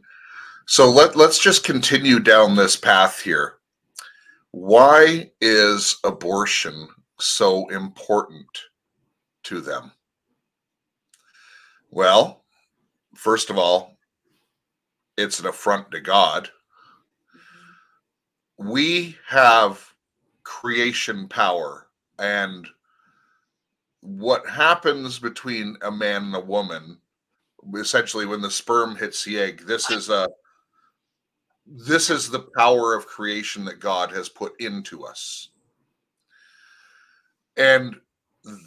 [0.66, 3.56] so let let's just continue down this path here.
[4.52, 6.88] Why is abortion
[7.20, 8.48] so important
[9.44, 9.92] to them?
[11.90, 12.44] Well,
[13.16, 13.98] first of all,
[15.18, 16.50] it's an affront to God.
[18.62, 19.92] We have
[20.44, 21.88] creation power.
[22.20, 22.68] And
[24.02, 26.98] what happens between a man and a woman
[27.76, 30.28] essentially when the sperm hits the egg this is a
[31.68, 35.50] this is the power of creation that god has put into us.
[37.56, 37.96] And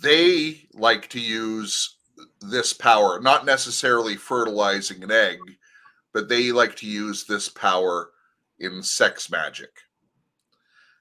[0.01, 1.97] they like to use
[2.41, 5.39] this power not necessarily fertilizing an egg
[6.13, 8.11] but they like to use this power
[8.61, 9.71] in sex magic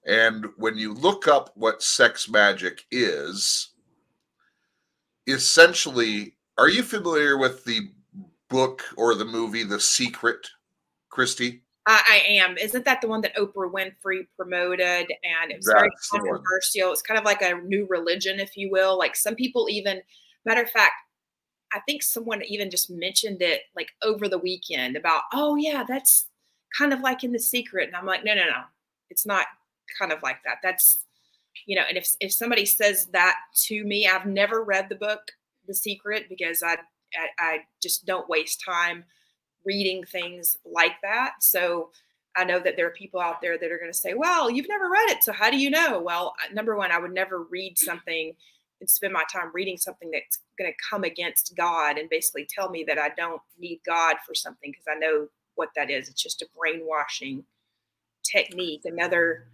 [0.05, 3.69] and when you look up what sex magic is
[5.27, 7.89] essentially are you familiar with the
[8.49, 10.47] book or the movie The Secret,
[11.09, 11.63] Christy?
[11.87, 12.57] I, I am.
[12.57, 15.11] Isn't that the one that Oprah Winfrey promoted?
[15.41, 16.21] And it was very That's one.
[16.21, 16.91] controversial.
[16.91, 18.97] It's kind of like a new religion, if you will.
[18.97, 20.01] Like some people even,
[20.45, 20.93] matter of fact,
[21.73, 26.27] I think someone even just mentioned it like over the weekend about, oh yeah, that's
[26.77, 27.87] kind of like in the secret.
[27.87, 28.61] And I'm like, no, no, no.
[29.09, 29.47] It's not
[29.99, 30.57] kind of like that.
[30.63, 30.99] That's
[31.65, 35.31] you know, and if if somebody says that to me, I've never read the book
[35.67, 36.77] The Secret because I
[37.15, 39.05] I, I just don't waste time
[39.65, 41.35] reading things like that.
[41.41, 41.91] So
[42.35, 44.69] I know that there are people out there that are going to say, "Well, you've
[44.69, 47.77] never read it, so how do you know?" Well, number one, I would never read
[47.77, 48.33] something
[48.81, 52.69] and spend my time reading something that's going to come against God and basically tell
[52.69, 56.09] me that I don't need God for something because I know what that is.
[56.09, 57.45] It's just a brainwashing
[58.23, 59.47] technique, another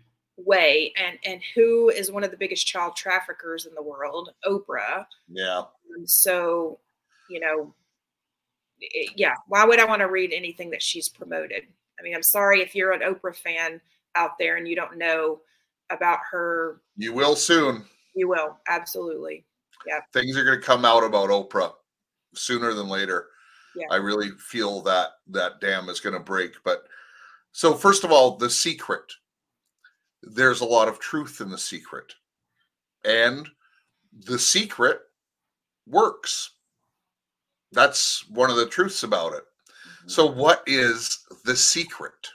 [0.45, 0.93] way.
[0.97, 4.32] And and who is one of the biggest child traffickers in the world?
[4.45, 5.06] Oprah.
[5.30, 5.60] Yeah.
[5.60, 6.80] Um, so,
[7.30, 7.73] you know,
[8.80, 11.63] it- yeah, why would I want to read anything that she's promoted?
[11.99, 13.82] I mean, I'm sorry if you're an Oprah fan
[14.15, 15.41] out there and you don't know
[15.89, 16.82] about her.
[16.95, 17.86] You will soon.
[18.15, 19.45] You will absolutely.
[19.86, 19.99] Yeah.
[20.13, 21.73] Things are going to come out about Oprah
[22.36, 23.28] sooner than later.
[23.75, 23.88] Yeah.
[23.91, 26.54] I really feel that that dam is going to break.
[26.63, 26.86] But
[27.52, 29.12] so, first of all, the secret.
[30.23, 32.13] There's a lot of truth in the secret.
[33.05, 33.47] And
[34.25, 34.99] the secret
[35.88, 36.51] works.
[37.71, 39.43] That's one of the truths about it.
[39.43, 40.10] Mm-hmm.
[40.10, 42.27] So, what is the secret?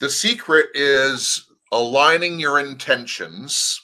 [0.00, 3.80] The secret is aligning your intentions.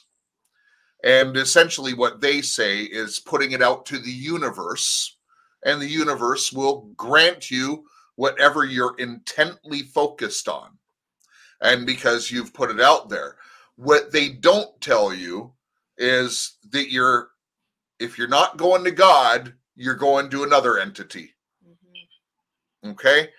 [1.03, 5.17] And essentially, what they say is putting it out to the universe,
[5.65, 10.77] and the universe will grant you whatever you're intently focused on
[11.63, 13.37] and because you've put it out there.
[13.75, 15.53] What they don't tell you
[15.97, 17.29] is that you're,
[17.99, 21.33] if you're not going to God, you're going to another entity.
[21.65, 22.91] Mhm.
[22.91, 23.33] Okay.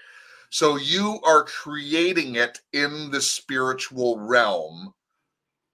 [0.50, 4.94] So you are creating it in the spiritual realm,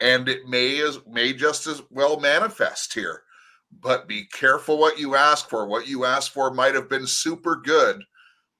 [0.00, 3.24] and it may as may just as well manifest here.
[3.70, 5.66] But be careful what you ask for.
[5.66, 8.02] What you ask for might have been super good,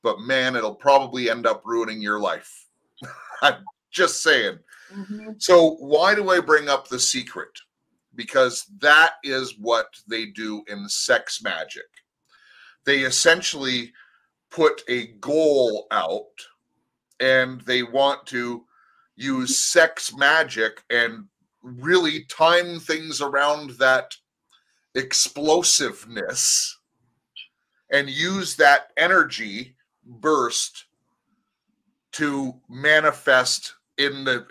[0.03, 2.67] but man, it'll probably end up ruining your life.
[3.43, 4.59] I'm just saying.
[4.93, 5.41] Mhm.
[5.41, 7.61] So why do I bring up the secret?
[8.15, 11.89] Because that is what they do in sex magic.
[12.85, 13.93] They essentially
[14.51, 16.47] put a goal out
[17.21, 18.67] and they want to
[19.15, 21.29] use sex magic and
[21.63, 24.17] really time things around that
[24.95, 26.79] explosiveness
[27.91, 30.87] and use that energy burst
[32.13, 34.47] to manifest in the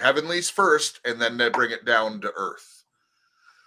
[0.00, 2.84] heavenlies first and then they bring it down to earth.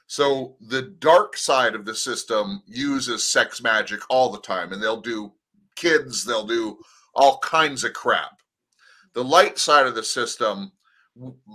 [0.07, 5.01] So the dark side of the system uses sex magic all the time and they'll
[5.01, 5.31] do
[5.75, 6.79] kids, they'll do
[7.13, 8.41] all kinds of crap.
[9.13, 10.71] The light side of the system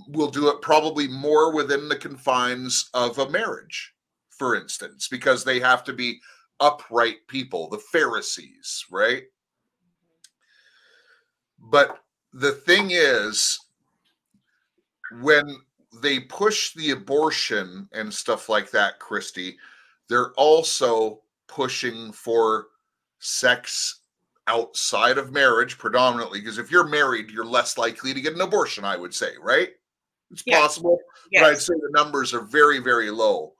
[0.08, 3.92] will do it probably more within the confines of a marriage,
[4.30, 6.20] for instance, because they have to be
[6.60, 9.22] upright people, the Pharisees, right?
[11.58, 11.70] Mm-hmm.
[11.70, 11.98] But
[12.32, 13.58] the thing is,
[15.20, 15.56] when
[16.02, 19.58] they push the abortion and stuff like that, Christy,
[20.08, 22.68] they're also pushing for
[23.18, 24.00] sex
[24.48, 28.84] outside of marriage predominantly because if you're married you're less likely to get an abortion
[28.84, 29.68] i would say right?
[30.32, 30.60] It's Yes.
[30.60, 30.98] possible
[31.32, 33.54] but i'd say the numbers are very very low.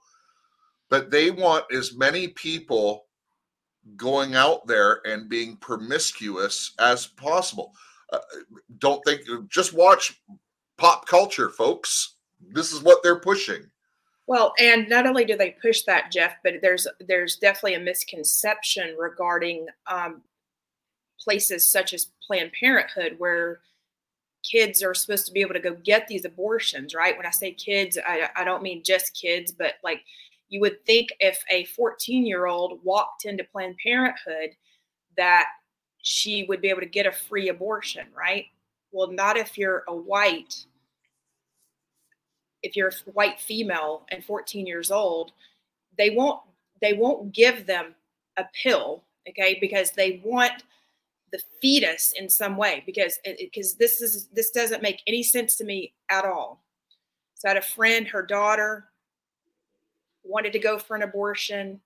[0.89, 3.05] But they want as many people
[3.95, 7.73] going out there and being promiscuous as possible.
[8.11, 8.19] Uh,
[8.77, 10.21] don't think just watch
[10.83, 12.15] pop culture folks
[12.51, 13.63] this is what they're pushing
[14.25, 18.95] Well, and not only do they push that, Jeff, but there's there's definitely a misconception
[18.97, 20.21] regarding um,
[21.19, 23.59] places such as Planned Parenthood where
[24.49, 27.15] kids are supposed to be able to go get these abortions, right?
[27.17, 30.01] When I say kids, I, I don't mean just kids, but like
[30.49, 34.51] you would think if a 14 year old walked into Planned Parenthood
[35.17, 35.47] that
[36.01, 38.45] she would be able to get a free abortion, right?
[38.91, 40.65] Well, not if you're a white
[42.63, 45.31] if you're a white female and 14 years old
[45.97, 46.41] they won't
[46.81, 47.93] they won't give them
[48.37, 49.57] a pill okay?
[49.59, 50.63] Because they want
[51.31, 55.63] the fetus in some way because because this is this doesn't make any sense to
[55.63, 56.63] me at all.
[57.33, 58.89] So i had a friend her daughter
[60.23, 61.81] wanted to go for an abortion.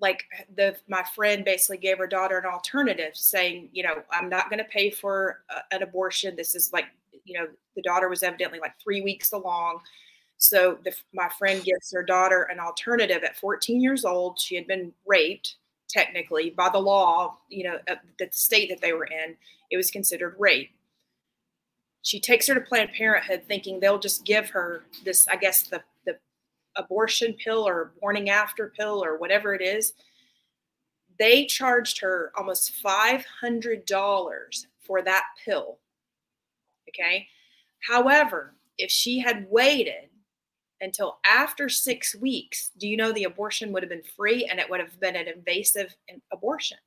[0.00, 0.24] Like
[0.56, 4.58] the my friend basically gave her daughter an alternative saying you know i'm not going
[4.58, 6.34] to pay for a, an abortion.
[6.34, 6.86] This is like
[7.28, 9.80] you know the daughter was evidently like three weeks along.
[10.38, 14.38] So the, my friend gives her daughter an alternative at 14 years old.
[14.38, 15.56] She had been raped
[15.88, 17.78] technically by the law you know
[18.18, 19.36] the state that they were in.
[19.70, 20.70] It was considered rape.
[22.02, 25.82] She takes her to planned parenthood thinking they'll just give her this i guess the
[26.04, 26.16] the
[26.76, 29.92] abortion pill or morning after pill or whatever it is.
[31.18, 35.78] They charged her almost $500 for that pill
[36.88, 37.28] Okay.
[37.80, 40.10] However, if she had waited
[40.80, 44.68] until after six weeks, do you know the abortion would have been free and it
[44.70, 45.94] would have been an invasive
[46.32, 46.78] abortion?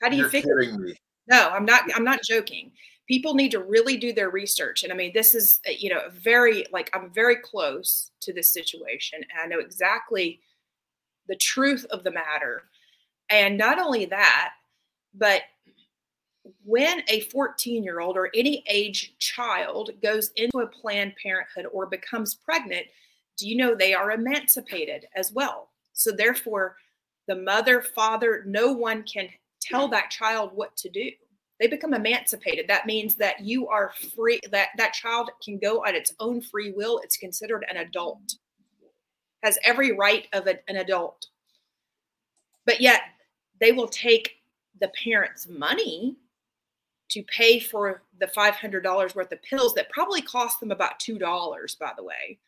[0.00, 0.60] How do you you're figure?
[0.60, 0.94] kidding me
[1.28, 1.84] No, I'm not.
[1.94, 2.72] I'm not joking.
[3.08, 6.02] People need to really do their research, and I mean, this is uh, you know
[6.10, 10.40] very like I'm very close to this situation, and I know exactly
[11.28, 12.64] the truth of the matter.
[13.30, 14.52] And not only that,
[15.14, 15.42] but
[16.64, 21.86] when a 14 year old or any age child goes into a planned parenthood or
[21.86, 22.86] becomes pregnant,
[23.36, 25.70] do you know they are emancipated as well?
[25.92, 26.76] So, therefore,
[27.28, 29.28] the mother, father, no one can
[29.60, 31.10] tell that child what to do.
[31.60, 32.66] They become emancipated.
[32.66, 36.72] That means that you are free, that that child can go on its own free
[36.72, 37.00] will.
[37.04, 38.34] It's considered an adult,
[39.44, 41.26] has every right of a- an adult.
[42.64, 43.02] But yet,
[43.60, 44.38] they will take
[44.80, 46.16] the parents' money
[47.12, 51.92] to pay for the $500 worth of pills that probably cost them about $2 by
[51.96, 52.38] the way.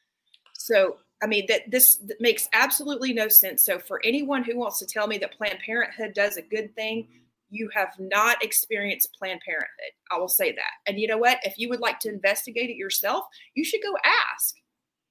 [0.54, 3.64] So i mean that this makes absolutely no sense.
[3.64, 7.06] So for anyone who wants to tell me that planned parenthood does a good thing
[7.50, 9.92] you have not experienced planned parenthood.
[10.10, 10.72] I will say that.
[10.86, 11.38] And you know what?
[11.44, 13.94] If you would like to investigate it yourself you should go
[14.32, 14.56] ask.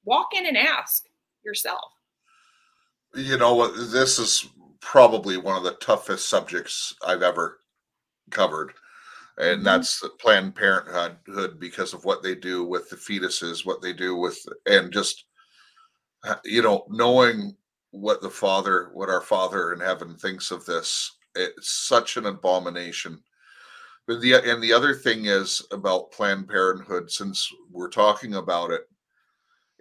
[0.03, 1.05] Walk in and ask
[1.45, 1.91] yourself.
[3.15, 3.75] You know what?
[3.91, 4.49] This is
[4.81, 7.59] probably one of the toughest subjects I've ever
[8.31, 8.73] covered.
[9.37, 9.63] And Mhm.
[9.65, 14.37] that's Planned Parenthood because of what they do with the fetuses, what they do with,
[14.67, 15.25] and just,
[16.23, 17.57] uh, you know, knowing
[17.91, 23.23] what the Father, what our Father in heaven thinks of this, it's such an abomination.
[24.07, 28.89] But the and the other thing is about Planned Parenthood, since we're talking about it,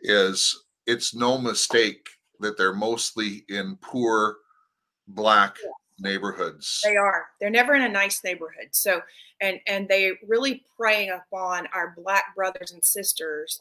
[0.00, 2.08] is it's no mistake
[2.40, 4.38] that they're mostly in poor
[5.08, 5.56] black
[5.98, 6.80] neighborhoods.
[6.84, 7.26] They are.
[7.40, 8.68] They're never in a nice neighborhood.
[8.72, 9.02] So,
[9.40, 13.60] and and they really preying upon our black brothers and sisters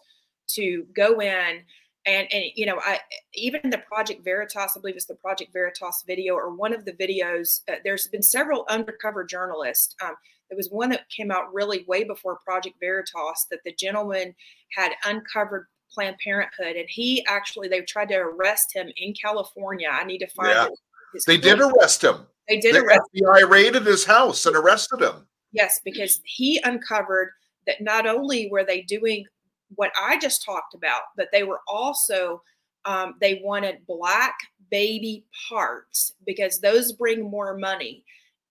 [0.50, 1.62] to go in
[2.06, 3.00] and and you know, I
[3.34, 6.94] even the Project Veritas, I believe it's the Project Veritas video or one of the
[6.94, 7.62] videos.
[7.70, 9.96] Uh, there's been several undercover journalists.
[10.04, 10.16] Um,
[10.50, 14.36] there was one that came out really way before Project Veritas that the gentleman
[14.76, 19.90] had uncovered Planned Parenthood, and he actually they tried to arrest him in California.
[19.92, 20.50] I need to find.
[20.50, 20.68] Yeah.
[21.26, 22.26] They did arrest him.
[22.48, 23.02] They did the arrest.
[23.16, 25.28] FBI raided his house and arrested him.
[25.52, 27.32] Yes, because he uncovered
[27.68, 29.26] that not only were they doing
[29.76, 32.42] what I just talked about, but they were also
[32.86, 34.36] um, they wanted black
[34.72, 38.04] baby parts because those bring more money,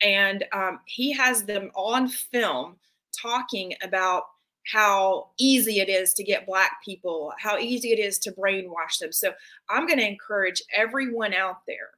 [0.03, 2.77] and um, he has them on film
[3.21, 4.25] talking about
[4.73, 9.13] how easy it is to get black people, how easy it is to brainwash them.
[9.13, 9.33] So
[9.69, 11.91] I'm going to encourage everyone out there,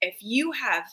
[0.00, 0.84] if you have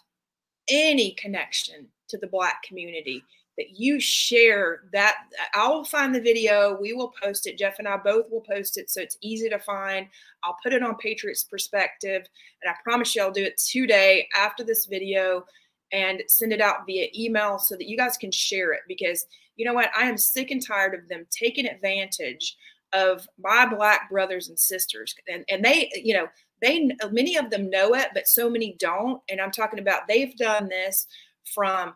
[0.69, 3.23] any connection to the black community
[3.57, 5.15] that you share that
[5.53, 8.77] i will find the video we will post it jeff and i both will post
[8.77, 10.07] it so it's easy to find.
[10.43, 12.23] I'll put it on patriots perspective
[12.61, 15.45] and i promise you i'll do it today after this video
[15.91, 19.25] and send it out via email so that you guys can share it because
[19.55, 19.89] you know what?
[19.97, 22.57] I am sick and tired of them taking advantage
[22.93, 26.27] of my black brothers and sisters and, and they you know
[26.66, 30.07] they uh, many of them know it but so many don't and i'm talking about
[30.07, 31.07] they've done this
[31.53, 31.93] from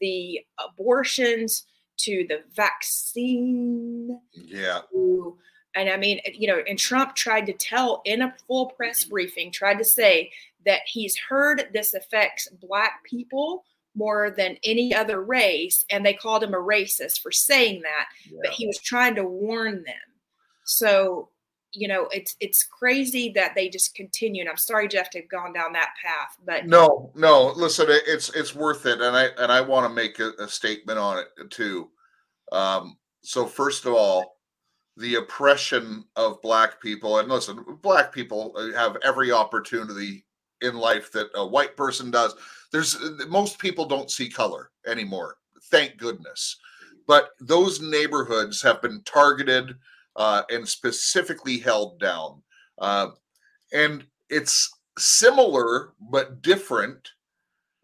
[0.00, 1.66] the abortions
[1.98, 4.80] to the vaccine Yeah.
[4.92, 5.36] to,
[5.74, 9.50] and i mean you know and trump tried to tell in a full press briefing
[9.52, 10.30] tried to say
[10.64, 13.64] that he's heard this affects black people
[13.94, 18.06] more than any other race and they called him a racist for saying that
[18.42, 19.94] but he was trying to warn them
[20.64, 21.28] so
[21.76, 25.28] you know it's it's crazy that they just continue and i'm sorry jeff to have
[25.28, 27.52] gone down that path but No, no.
[27.56, 30.98] Listen, it's it's worth it, and I and I want to make a, a statement
[30.98, 31.90] on it too.
[32.52, 34.36] Um, so first of all,
[34.96, 40.24] the oppression of black people, and listen, black people uh, have every opportunity
[40.62, 42.34] in life that a white person does.
[42.72, 42.96] There's
[43.28, 45.36] most people don't see color anymore,
[45.70, 46.56] thank goodness.
[47.06, 49.76] But those neighborhoods have been targeted
[50.16, 52.42] uh, and specifically held down,
[52.78, 53.08] uh,
[53.72, 57.10] and it's similar but different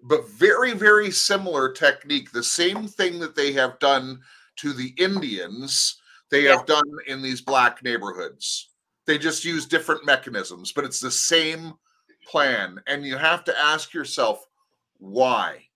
[0.05, 2.33] but very very similar technique.
[2.33, 4.21] The same thing that they have done
[4.57, 5.99] to the indians
[6.31, 8.71] they have done in these black neighborhoods.
[9.07, 11.75] They just use different mechanisms but it's the same
[12.27, 12.81] plan.
[12.87, 14.47] And you have to ask yourself
[14.99, 15.67] why.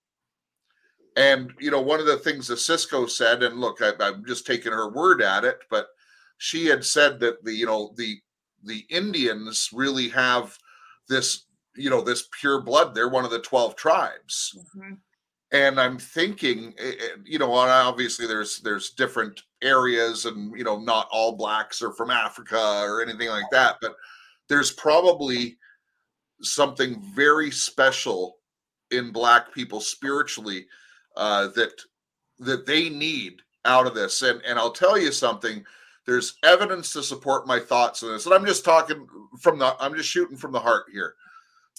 [1.15, 4.45] And you know one of the things that cisco said and look I, i'm just
[4.45, 5.87] taking her word at it but
[6.37, 8.17] she had said that the you know the
[8.63, 10.57] the indians really have
[11.09, 12.93] this you know this pure blood.
[12.95, 14.57] They're one of the 12 tribes.
[14.77, 14.97] Mhm.
[15.53, 20.77] and i'm thinking eh, eh, you know obviously there's there's different areas and you know
[20.77, 23.95] not all blacks are from africa or anything like that but
[24.49, 25.57] there's probably
[26.41, 28.39] something very special
[28.91, 30.67] in black people spiritually
[31.15, 31.71] uh, that
[32.39, 34.21] that they need out of this.
[34.21, 35.63] And and i'll tell you something
[36.07, 39.07] there's evidence to support my thoughts on this and i'm just talking
[39.39, 41.13] from the i'm just shooting from the heart here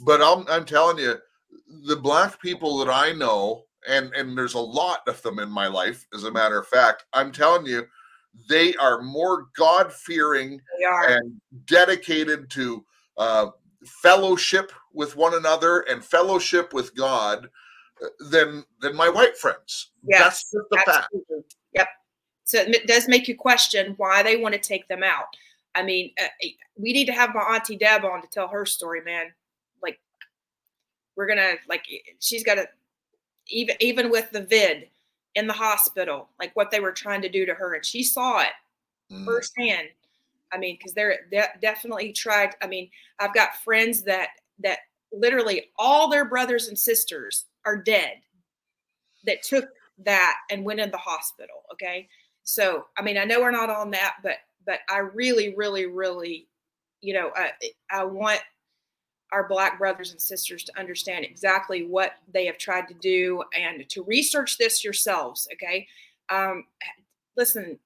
[0.05, 1.17] but i'm i'm telling you
[1.87, 5.67] the black people that i know and and there's a lot of them in my
[5.67, 7.85] life as a matter of fact i'm telling you
[8.49, 10.61] they are more god fearing
[11.09, 12.85] and dedicated to
[13.17, 13.47] uh,
[13.85, 17.49] fellowship with one another and fellowship with God
[18.03, 19.93] uh, than than my white friends.
[20.05, 21.15] Yes, That's just the fact.
[21.75, 21.89] Yep.
[22.49, 25.27] So it does make you question why they want to take them out.
[25.75, 26.29] I mean, uh,
[26.77, 29.27] we need to have my auntie Deb on to tell her story, man.
[29.83, 30.01] Like,
[31.15, 31.85] we're gonna like,
[32.21, 32.67] she's got to
[33.49, 34.89] even even with the vid
[35.35, 38.41] in the hospital, like what they were trying to do to her, and she saw
[38.41, 38.53] it
[39.11, 39.25] Mm.
[39.25, 39.89] firsthand.
[40.53, 42.55] I mean, because they're de- definitely tried.
[42.63, 44.31] I mean, I've got friends that
[44.61, 44.81] that
[45.13, 48.21] literally all their brothers and sisters are dead
[49.25, 49.69] that took
[49.99, 51.63] that and went in the hospital.
[51.73, 52.09] Okay,
[52.49, 56.47] so I mean, I know we're not on that, but but I really, really, really,
[57.03, 57.51] you know, I
[57.91, 58.41] I want
[59.33, 63.87] our black brothers and sisters to understand exactly what they have tried to do and
[63.91, 65.87] to research this yourselves okay?
[66.31, 66.65] Um,
[67.37, 67.79] listen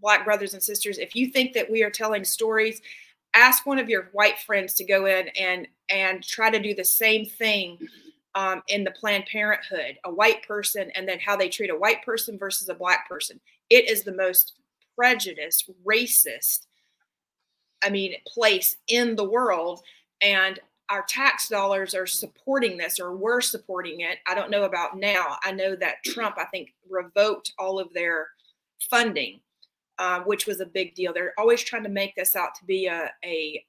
[0.00, 2.80] black brothers and sisters if you think that we are telling stories
[3.34, 6.84] ask one of your white friends to go in and and try to do the
[6.84, 7.78] same thing
[8.34, 12.04] um, in the planned parenthood a white person and then how they treat a white
[12.04, 13.38] person versus a black person
[13.70, 14.54] it is the most
[14.96, 16.66] prejudiced racist
[17.82, 19.80] i mean place in the world
[20.20, 20.60] and
[20.90, 24.18] our tax dollars are supporting this or we're supporting it.
[24.26, 25.36] I don't know about now.
[25.42, 28.28] I know that Trump, I think, revoked all of their
[28.90, 29.40] funding,
[29.98, 31.12] um, which was a big deal.
[31.12, 33.64] They're always trying to make this out to be a, a,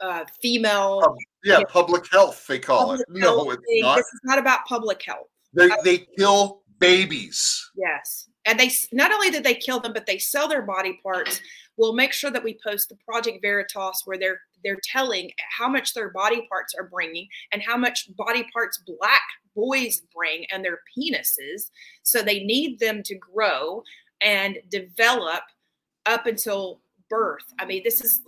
[0.00, 1.00] a female.
[1.02, 3.02] Pub- yeah, public health, they call it.
[3.08, 3.96] No, it's not.
[3.96, 5.28] This is not about public health.
[5.52, 7.70] They, they kill babies.
[7.76, 8.28] Yes.
[8.46, 11.40] And they not only did they kill them, but they sell their body parts.
[11.76, 15.94] We'll make sure that we post the Project Veritas where they're they're telling how much
[15.94, 19.20] their body parts are bringing and how much body parts black
[19.54, 21.70] boys bring and their penises.
[22.02, 23.82] So they need them to grow
[24.20, 25.42] and develop
[26.06, 27.44] up until birth.
[27.58, 28.22] I mean, this is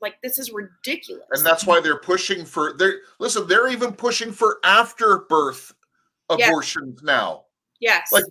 [0.00, 1.26] like this is ridiculous.
[1.32, 5.72] And that's why they're pushing for they're listen, they're even pushing for after birth
[6.30, 7.44] abortions now.
[7.80, 8.10] yes.
[8.12, 8.24] like,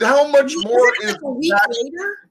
[0.00, 2.28] How much more is a week later?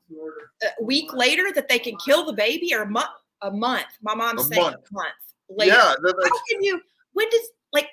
[0.79, 3.07] A week later that they can kill the baby or a month?
[3.41, 3.85] A month.
[4.01, 4.75] My mom's A saying month.
[4.75, 5.13] a month
[5.49, 5.73] later.
[5.73, 6.81] Yeah, How can you?
[7.13, 7.89] When does like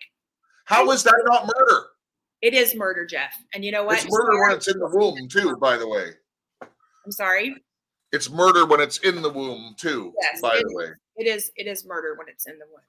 [0.65, 1.87] how is that not murder?
[2.43, 3.33] it is murder, Jeff?
[3.55, 4.03] And you know what?
[4.03, 6.11] It's murder when it's in the womb too, by the way.
[6.63, 7.55] I'm sorry.
[8.13, 10.87] It's murder when it's in the womb too, Yes, by the way.
[11.17, 11.51] It is.
[11.57, 12.81] It is murder when it's in the womb.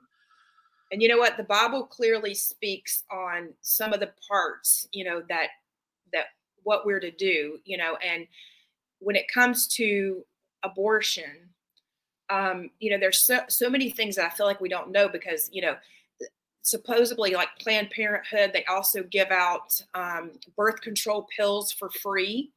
[0.92, 1.38] And you know what?
[1.38, 4.88] The Bible clearly speaks on some of the parts.
[4.92, 5.50] You know that
[6.68, 7.60] what we're to do.
[7.64, 8.28] You know, and
[9.00, 10.24] when it comes to
[10.64, 11.50] abortion,
[12.30, 15.08] um, you know, there's so so many things that I feel like we don't know
[15.08, 15.76] because you know
[16.68, 22.52] supposedly like planned parenthood they also give out um, birth control pills for free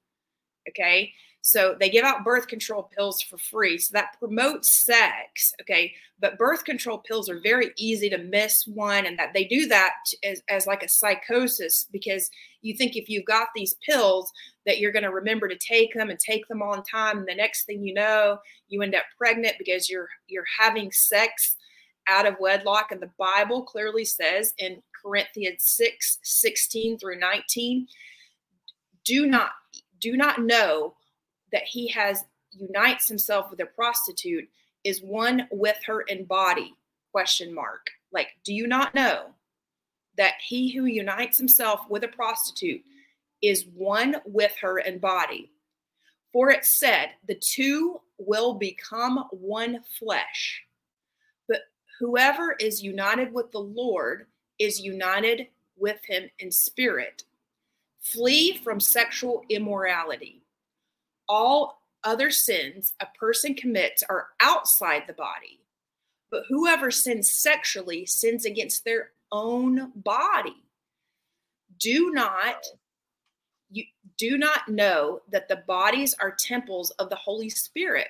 [0.68, 1.12] okay
[1.42, 3.78] so they give out birth control pills for free.
[3.78, 5.92] So that promotes sex okay?
[6.20, 9.94] But birth control pills are very easy to miss one and that they do that
[10.22, 12.30] as, as like a psychosis because
[12.60, 14.30] you think if you've got these pills
[14.66, 17.34] that you're going to remember to take them and take them on time and the
[17.34, 18.38] next thing you know
[18.68, 21.56] you end up pregnant because you're you're having sex
[22.06, 22.92] out of wedlock.
[22.92, 27.86] And the bible clearly says in corinthians 6 16 through 19
[29.04, 29.52] do not
[29.98, 30.94] do not know
[31.52, 34.48] that he has unites himself with a prostitute
[34.84, 36.74] is one with her in body
[37.12, 37.88] question mark.
[38.12, 39.30] Like do you not know
[40.16, 42.82] that he who unites himself with a prostitute
[43.42, 45.50] is one with her in body?
[46.32, 50.62] For it said the two will become one flesh.
[51.48, 51.62] But
[51.98, 54.26] whoever is united with the lord
[54.58, 57.24] is united with him in spirit.
[58.00, 60.39] Flee from sexual immorality
[61.30, 65.60] all other sins a person commits are outside the body,
[66.30, 70.64] but whoever sins sexually sins against their own body.
[71.78, 72.56] Do not
[73.70, 73.84] you
[74.18, 78.08] do not know that the bodies are temples of the Holy Spirit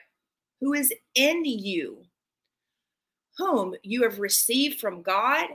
[0.61, 2.03] who is in you,
[3.37, 5.47] whom you have received from God.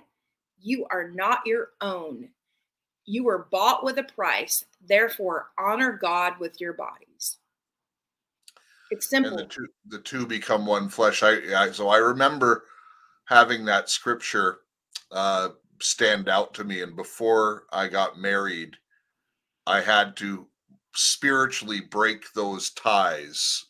[0.60, 2.30] You are not your own.
[3.06, 4.66] You were bought with a price.
[4.88, 7.38] Therefore, honor God with your bodies.
[8.96, 9.38] It's And simple.
[9.38, 11.24] the two the two become one flesh.
[11.24, 12.66] I, I so I remember
[13.26, 14.60] having that scripture
[15.12, 15.50] uh
[15.82, 18.78] stand out to me and before I got married
[19.68, 20.48] I had to
[20.94, 23.66] spiritually break those ties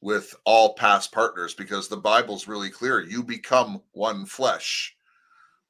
[0.00, 3.00] with all past partners because the Bible's really clear.
[3.00, 4.94] You become one flesh,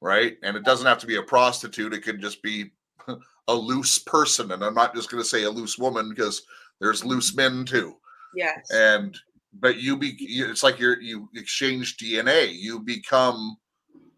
[0.01, 0.37] right?
[0.43, 2.71] And it doesn't have to be a prostitute, it could just be
[3.47, 4.51] a loose person.
[4.51, 6.43] And I'm not just going to say a loose woman because
[6.79, 7.97] there's loose men too.
[8.35, 8.69] Yes.
[8.71, 9.17] And
[9.53, 13.57] but you be it's like you're you exchange DNA, you become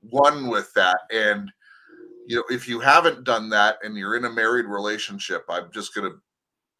[0.01, 0.99] one with that.
[1.11, 1.51] And
[2.27, 5.93] you know, if you haven't done that and you're in a married relationship, I'm just
[5.93, 6.17] going to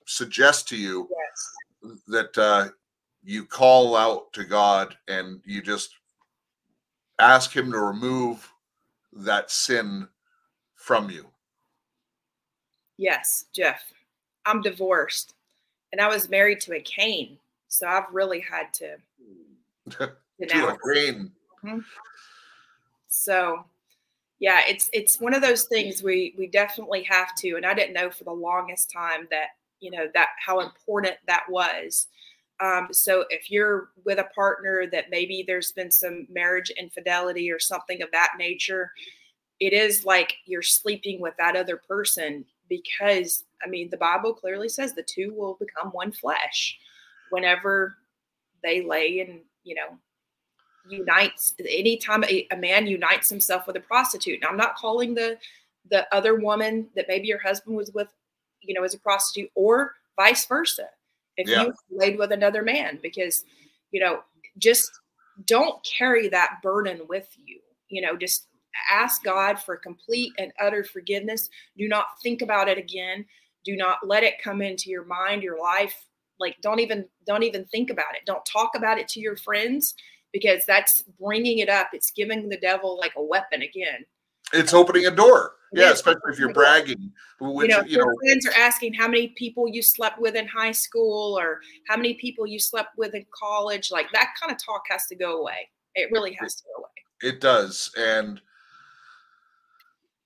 [0.06, 1.10] suggest to you
[1.84, 1.98] yes.
[2.08, 2.70] that uh,
[3.24, 5.90] you call out to God and you just
[7.20, 8.52] ask Him to remove
[9.14, 10.08] that sin
[10.76, 11.26] from you.
[12.98, 13.82] Yes, Jeff.
[14.46, 15.36] I'm divorced
[15.92, 17.38] and I was married to a Cain.
[17.68, 18.98] So I've really had to
[19.98, 20.12] to
[20.42, 20.78] a denounce.
[20.82, 21.32] grain.
[23.08, 23.66] So
[24.40, 27.56] yeah, it's it's one of those things we we definitely have to.
[27.56, 31.44] And I didn't know for the longest time that, you know, that how important that
[31.50, 32.08] was.
[32.60, 37.60] Um, so if you're with a partner that maybe there's been some marriage infidelity or
[37.60, 38.92] something of that nature,
[39.60, 44.70] it is like you're sleeping with that other person because I mean the Bible clearly
[44.70, 46.78] says the two will become one flesh
[47.30, 47.98] whenever
[48.64, 49.98] they lay and you know
[50.90, 54.40] unites anytime a, a man unites himself with a prostitute.
[54.42, 55.38] Now I'm not calling the
[55.90, 58.08] the other woman that maybe your husband was with,
[58.62, 60.88] you know, as a prostitute or vice versa.
[61.38, 61.64] If Yeah.
[61.64, 63.44] you laid with another man, because
[63.92, 64.22] you know,
[64.58, 64.90] just
[65.46, 67.60] don't carry that burden with you.
[67.90, 68.48] You know, just
[68.92, 71.50] ask God for complete and utter forgiveness.
[71.78, 73.26] Do not think about it again.
[73.64, 75.94] Do not let it come into your mind, your life.
[76.40, 78.22] Like don't even don't even think about it.
[78.26, 79.94] Don't talk about it to your friends
[80.34, 81.90] because that's bringing it up.
[81.94, 84.06] It's giving the devil like a weapon again.
[84.54, 85.54] It's opening a door.
[85.74, 86.64] Yeah, Yes, especially if you're opening a door.
[86.64, 90.20] bragging, which you know, you your know, friends are asking how many people you slept
[90.20, 93.92] with in high school or how many people you slept with in college.
[93.92, 95.70] Like that kind of talk has to go away.
[95.96, 97.34] It really has to go away.
[97.34, 97.92] It does.
[97.98, 98.42] And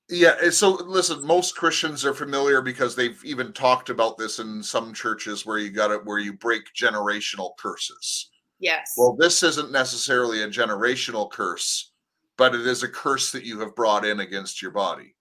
[0.09, 4.61] yeah, eh, so listen, most Christians are familiar because they've even talked about this in
[4.61, 8.29] some churches where you got it where you break generational curses.
[8.59, 8.93] Yes.
[8.97, 11.91] Well, this isn't necessarily a generational curse,
[12.37, 15.15] but it is a curse that you have brought in against your body.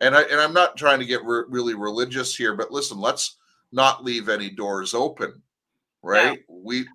[0.00, 3.36] And I and I'm not trying to get re- really religious here, but listen, let's
[3.72, 5.42] not leave any doors open,
[6.02, 6.40] right?
[6.48, 6.86] We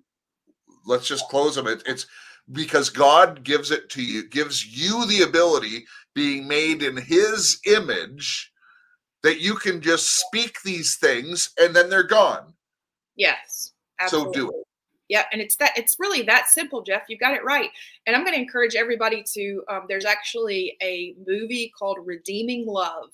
[0.86, 1.66] let's just close them.
[1.66, 2.06] It, it's
[2.52, 5.84] because God gives it to you, gives you the ability,
[6.16, 8.50] being made in His image,
[9.22, 12.54] that you can just speak these things and then they're gone.
[13.14, 13.72] yes.
[14.08, 14.66] So do it.
[15.08, 17.04] Yeah, and it's that it's really that simple, Jeff.
[17.08, 17.70] You got it right.
[18.06, 19.62] And I'm going to encourage everybody to.
[19.68, 23.10] Um, there's actually a movie called Redeeming Love.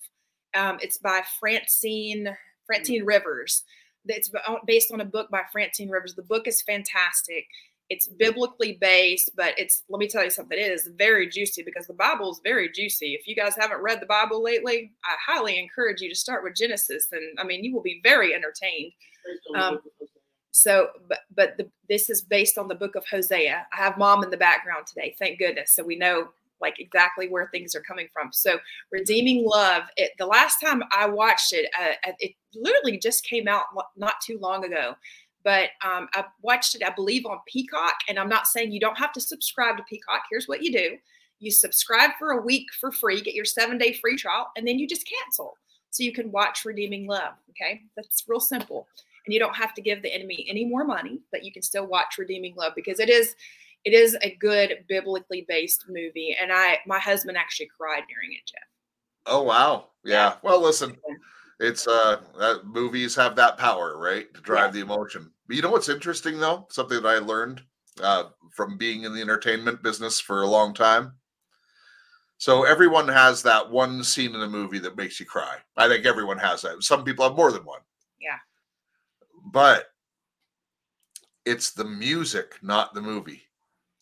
[0.55, 2.37] Um, it's by Francine
[2.67, 3.63] Francine Rivers.
[4.07, 4.31] That's
[4.67, 6.15] based on a book by Francine Rivers.
[6.15, 7.47] The book is fantastic.
[7.93, 10.59] It's biblically based, but it's let me tell you something.
[10.59, 13.13] It is very juicy because the Bible is very juicy.
[13.13, 16.57] If you guys haven't read the Bible lately, I highly encourage you to start with
[16.57, 18.93] Genesis, and I mean you will be very entertained.
[19.55, 19.81] Um,
[20.53, 23.67] so, but but the, this is based on the book of Hosea.
[23.71, 25.75] I have mom in the background today, thank goodness.
[25.75, 26.29] So we know
[26.63, 28.31] like exactly where things are coming from.
[28.33, 28.59] So,
[28.91, 29.83] redeeming love.
[29.99, 33.65] It, the last time I watched it, uh, it literally just came out
[33.97, 34.95] not too long ago.
[35.45, 37.95] But um, I watched it, I believe, on Peacock.
[38.09, 40.23] And I'm not saying you don't have to subscribe to Peacock.
[40.31, 40.97] Here's what you do:
[41.41, 44.79] you subscribe for a week for free, get your seven day free trial, and then
[44.79, 45.57] you just cancel
[45.91, 47.35] so you can watch Redeeming Love.
[47.51, 48.87] Okay, that's real simple
[49.25, 51.87] and you don't have to give the enemy any more money but you can still
[51.87, 53.37] watch redeeming love because it is
[53.85, 58.41] it is a good biblically based movie and i my husband actually cried during it
[58.45, 58.67] jeff
[59.27, 59.89] Oh wow.
[60.05, 60.35] Yeah.
[60.43, 60.97] Well, listen,
[61.61, 64.33] it's uh that movies have that power, right?
[64.35, 65.31] To drive the emotion.
[65.47, 66.67] But you know what's interesting though?
[66.71, 67.63] Something that I learned
[68.03, 71.15] uh from being in the entertainment business for a long time.
[72.39, 75.59] So everyone has that one scene in a movie that makes you cry.
[75.77, 76.83] I think everyone has that.
[76.83, 77.83] Some people have more than one.
[78.21, 78.39] Yeah.
[79.53, 79.87] But
[81.45, 83.43] it's the music, not the movie.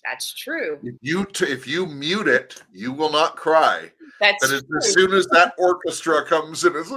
[0.05, 0.79] That's true.
[0.83, 3.91] If you t- if you mute it, you will not cry.
[4.21, 6.91] that's But as, as soon as that orchestra comes in, it's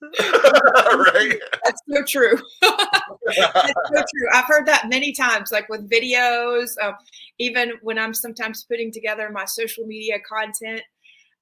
[0.20, 1.38] right.
[1.64, 2.38] that's so true.
[2.62, 4.28] That's so true.
[4.32, 6.94] I've heard that many times like with videos um,
[7.38, 10.80] even when i'm sometimes putting together my social media content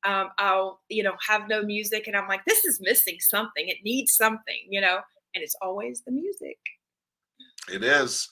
[0.04, 3.68] um, i'll you know have no music and i'm like this is missing something.
[3.68, 4.98] It needs something you know?
[5.34, 6.58] And it's always the music.
[7.72, 8.28] It is.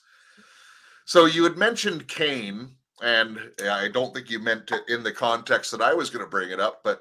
[1.07, 2.69] So you had mentioned Cain,
[3.01, 6.29] and I don't think you meant it in the context that I was going to
[6.29, 6.99] bring it up, but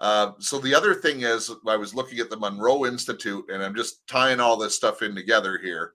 [0.00, 3.76] uh, so the other thing is, I was looking at the Monroe Institute, and I'm
[3.76, 5.92] just tying all this stuff in together here.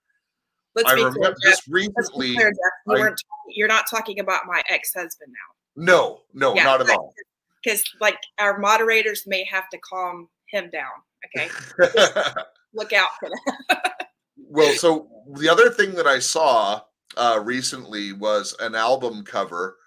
[0.73, 2.33] let's I be remember clear, just recently.
[2.33, 2.53] clear,
[2.89, 3.17] I, talking,
[3.49, 5.83] you're not talking about my ex-husband now.
[5.83, 7.13] No, no, Yeah, not at all.
[7.61, 10.91] Because like our moderators may have to calm him down.
[11.35, 11.49] Okay.
[12.73, 14.07] Look out for that.
[14.37, 16.81] well, so the other thing that I saw
[17.17, 19.77] uh, recently was an album cover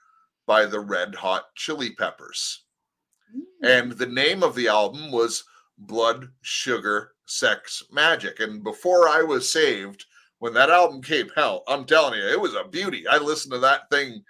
[0.47, 2.65] by the Red Hot Chili Peppers.
[3.63, 5.45] and the name of the album was
[5.79, 8.41] Blood, Sugar, Sex, Magic.
[8.41, 10.05] And before I was saved,
[10.39, 13.07] when that album came out, I'm telling you, it was a beauty.
[13.09, 14.23] I listened to that thing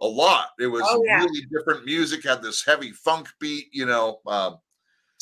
[0.00, 0.48] a lot.
[0.60, 1.18] It was Oh, yeah.
[1.24, 4.20] really different music, had this heavy funk beat, you know.
[4.26, 4.58] Um,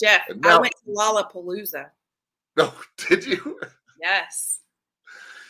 [0.00, 1.86] Jeff, I went to Lollapalooza.
[2.56, 2.72] no,
[3.08, 3.58] did you?
[4.00, 4.60] Yes.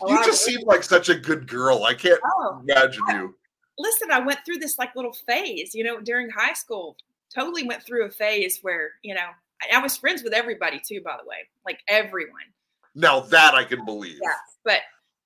[0.08, 1.84] You just seem like such a good girl.
[1.84, 3.34] I can't Oh, imagine you.
[3.78, 6.96] listen, I went through this like little phase, you know, during high school.
[7.34, 9.26] Totally went through a phase where, you know,
[9.62, 12.42] I, I was friends with everybody too, by the way, like everyone.
[12.94, 14.18] Now that I can believe.
[14.22, 14.34] Yeah.
[14.64, 14.80] But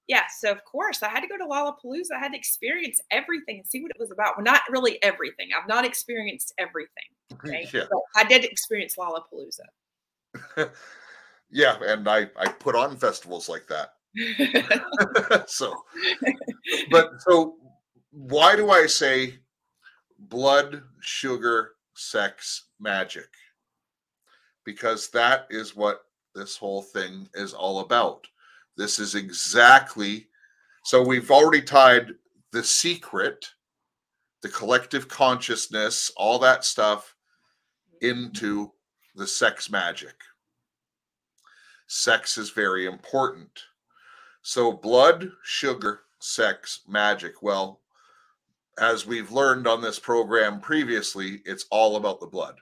[0.07, 2.13] yeah, so of course I had to go to Lollapalooza.
[2.17, 4.37] I had to experience everything and see what it was about.
[4.39, 5.51] Well, not really everything.
[5.61, 6.89] I've not experienced everything.
[7.35, 7.69] Okay.
[7.75, 7.85] Yeah.
[7.91, 9.67] But I did experience Lollapalooza.
[11.51, 13.95] Yeah, and I I put on festivals like that.
[15.47, 15.75] so,
[16.91, 17.57] but so
[18.11, 19.35] why do I say
[20.19, 23.29] blood, sugar, sex, magic?
[24.65, 26.03] Because that is what
[26.35, 28.27] this whole thing is all about.
[28.77, 30.29] This is exactly
[30.89, 32.15] so we've already tied
[32.51, 33.51] the secret,
[34.41, 37.15] the collective consciousness, all that stuff
[38.01, 38.73] into
[39.15, 40.15] the sex magic.
[41.89, 43.51] Sex is very important.
[44.49, 47.43] So, blood, sugar, sex, magic.
[47.43, 47.83] Well,
[48.79, 52.55] as we've learned on this program previously, it's all about the blood.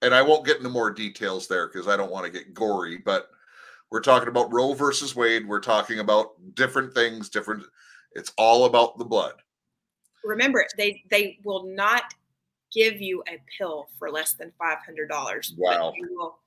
[0.00, 2.96] And I won't get into more details there because I don't want to get gory,
[2.96, 3.28] but
[3.90, 5.46] we're talking about Roe versus Wade.
[5.46, 7.62] We're talking about different things, different.
[8.12, 9.34] It's all about the blood.
[10.24, 12.14] Remember, they they will not
[12.72, 15.54] give you a pill for less than five hundred dollars.
[15.58, 15.92] Wow.
[15.92, 16.38] They will,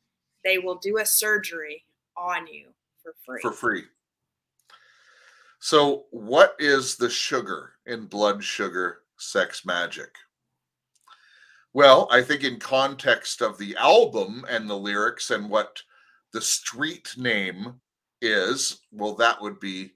[0.44, 1.84] they will do a surgery
[2.18, 2.70] on you
[3.04, 3.42] for free.
[3.44, 3.84] for free.
[5.60, 10.16] So, what is the sugar in blood sugar sex magic?
[11.74, 15.82] Well, I think in context of the album and the lyrics and what
[16.32, 17.82] the street name
[18.22, 19.96] is, well, that would be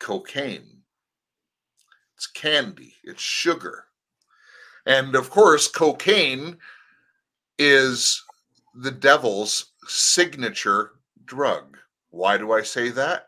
[0.00, 0.82] cocaine.
[2.16, 3.84] It's candy, it's sugar.
[4.86, 6.58] And of course, cocaine
[7.58, 8.22] is
[8.74, 10.92] the devil's signature
[11.24, 11.78] drug.
[12.10, 13.25] Why do I say that?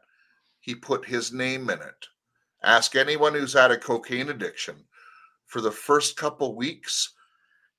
[0.68, 2.06] He put his name in it.
[2.62, 4.84] Ask anyone who's had a cocaine addiction.
[5.46, 7.14] For the first couple weeks,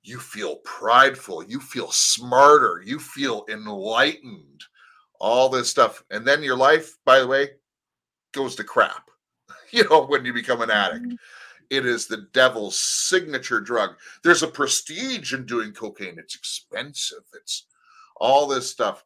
[0.01, 4.63] you feel prideful, you feel smarter, you feel enlightened,
[5.19, 6.03] all this stuff.
[6.09, 7.49] And then your life, by the way,
[8.31, 9.07] goes to crap,
[9.69, 11.05] you know, when you become an addict.
[11.05, 11.15] Mm-hmm.
[11.69, 13.91] It is the devil's signature drug.
[14.23, 16.17] There's a prestige in doing cocaine.
[16.17, 17.21] It's expensive.
[17.35, 17.67] It's
[18.15, 19.05] all this stuff.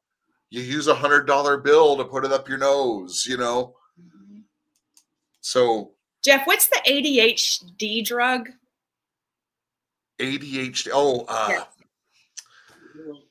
[0.54, 3.74] You use a hundred dollar bill to put it up your nose, you know.
[5.42, 5.94] So
[6.24, 8.50] Jeff, what's the ADHD drug?
[10.22, 10.90] ADHD.
[10.94, 11.64] Oh, uh, Yeah.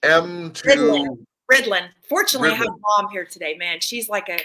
[0.03, 0.63] M2.
[0.65, 1.27] Ritalin.
[1.53, 1.89] Ritalin.
[2.09, 2.81] Fortunately, I have Ritalin.
[2.99, 3.79] mom here today, man.
[3.79, 4.41] She's like a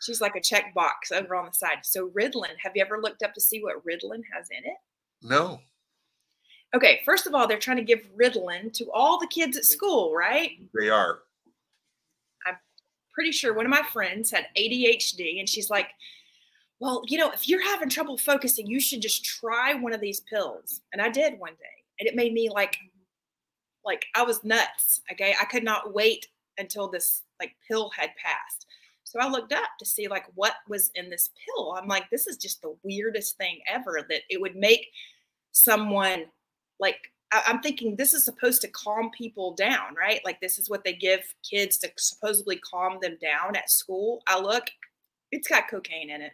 [0.00, 1.80] she's like a check box over on the side.
[1.82, 4.78] So Ritalin, have you ever looked up to see what Ritalin has in it?
[5.20, 5.60] No.
[6.74, 10.14] Okay, first of all, they're trying to give Ritalin to all the kids at school,
[10.14, 10.52] right?
[10.74, 11.18] They are.
[13.12, 15.88] Pretty sure one of my friends had ADHD, and she's like,
[16.80, 20.20] "Well, you know, if you're having trouble focusing, you should just try one of these
[20.20, 22.76] pills." And I did one day, and it made me like,
[23.84, 25.02] like I was nuts.
[25.12, 26.26] Okay, I could not wait
[26.58, 28.66] until this like pill had passed.
[29.04, 31.72] So I looked up to see like what was in this pill.
[31.72, 34.88] I'm like, this is just the weirdest thing ever that it would make
[35.50, 36.24] someone
[36.80, 40.20] like I'm thinking this is supposed to calm people down, right?
[40.24, 44.22] Like this is what they give kids to supposedly calm them down at school.
[44.26, 44.64] I look,
[45.30, 46.32] it's got cocaine in it.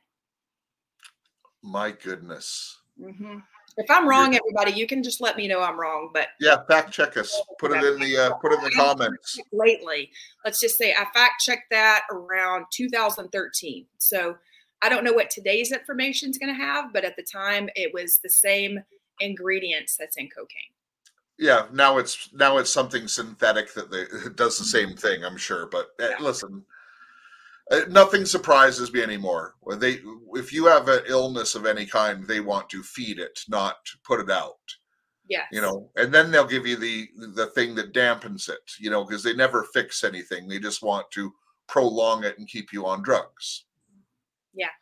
[1.62, 2.78] My goodness.
[3.00, 3.38] hmm
[3.76, 6.10] If I'm wrong, everybody, you can just let me know I'm wrong.
[6.12, 7.40] But Yeah, fact check us.
[7.58, 9.38] Put it in the uh, put it in the comments.
[9.52, 10.10] lately,
[10.44, 13.86] let's just say I fact checked that around 2013.
[13.98, 14.36] So
[14.82, 17.92] I don't know what today's information is going to have, but at the time, it
[17.94, 18.80] was the same
[19.20, 20.72] ingredients that's in cocaine.
[21.38, 25.24] Yeah, now it's now it's something synthetic that they, does the same thing.
[25.24, 26.64] I'm sure, but uh, listen,
[27.70, 29.54] uh, nothing surprises me anymore.
[29.76, 30.00] They,
[30.34, 34.20] if you have an illness of any kind, they want to feed it, not put
[34.20, 34.58] it out.
[35.28, 38.90] yeah you know and then they'll give you the the thing that dampens it you
[38.90, 41.30] know because they never fix anything they just want to
[41.66, 43.66] prolong it and keep you on drugs
[44.54, 44.74] Yeah.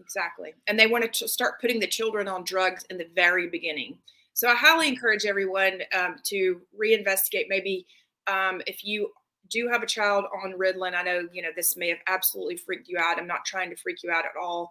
[0.00, 0.54] Exactly.
[0.66, 3.98] And they want to start putting the children on drugs in the very beginning.
[4.36, 7.46] So I highly encourage everyone um, to reinvestigate.
[7.48, 7.86] Maybe
[8.26, 9.10] um, if you
[9.50, 12.86] do have a child on Ritalin, I know you know this may have absolutely freaked
[12.86, 13.18] you out.
[13.18, 14.70] I'm not trying to freak you out at all.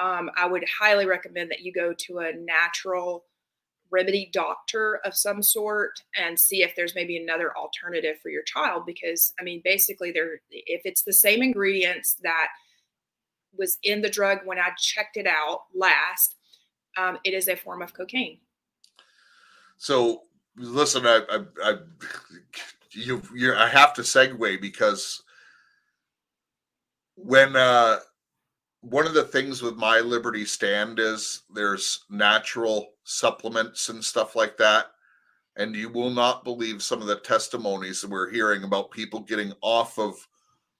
[0.00, 3.26] Um, I would highly recommend that you go to a natural
[3.90, 8.86] remedy doctor of some sort and see if there's maybe another alternative for your child.
[8.86, 12.48] Because I mean, basically, there if it's the same ingredients that
[13.54, 16.36] was in the drug when I checked it out last,
[16.96, 18.38] um, it is a form of cocaine.
[19.82, 20.22] So
[20.56, 21.74] listen i i, I
[22.92, 25.24] you you i have to segue because
[27.16, 27.98] when uh
[28.82, 34.56] one of the things with my liberty stand is there's natural supplements and stuff like
[34.56, 34.86] that
[35.56, 39.52] and you will not believe some of the testimonies that we're hearing about people getting
[39.62, 40.14] off of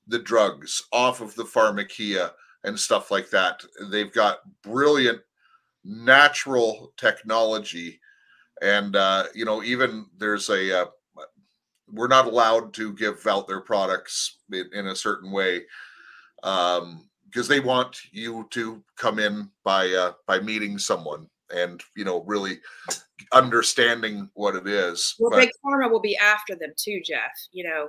[0.06, 2.32] the drugs off of the pharmacia
[2.64, 3.62] and stuff like that.
[3.90, 5.20] They've got brilliant
[5.84, 8.00] natural technology,
[8.62, 10.86] and uh, you know, even there's a uh,
[11.92, 15.62] we're not allowed to give out their products in, in a certain way
[16.42, 22.04] um, because they want you to come in by uh, by meeting someone and you
[22.04, 22.60] know really
[23.32, 25.16] understanding what it is.
[25.18, 27.32] Well, But- big pharma will be after them too, Jeff.
[27.50, 27.88] You know,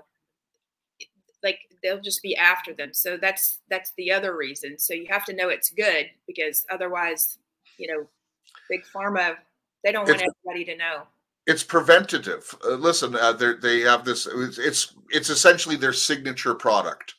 [1.44, 2.94] like they'll just be after them.
[2.94, 4.80] So that's that's the other reason.
[4.80, 7.38] So you have to know it's good because otherwise,
[7.78, 8.08] you know,
[8.70, 9.36] big pharma
[9.84, 11.04] they don't want It's- everybody to know.
[11.46, 12.56] it's preventative.
[12.64, 14.28] Uh, listen, uh, they they have this.
[14.28, 17.16] It's, it's it's essentially their signature product,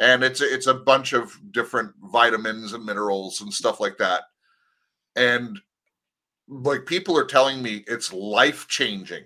[0.00, 4.22] and it's a- it's a bunch of different vitamins and minerals and stuff like that.
[5.14, 5.58] And
[6.48, 9.24] like people are telling me, it's life changing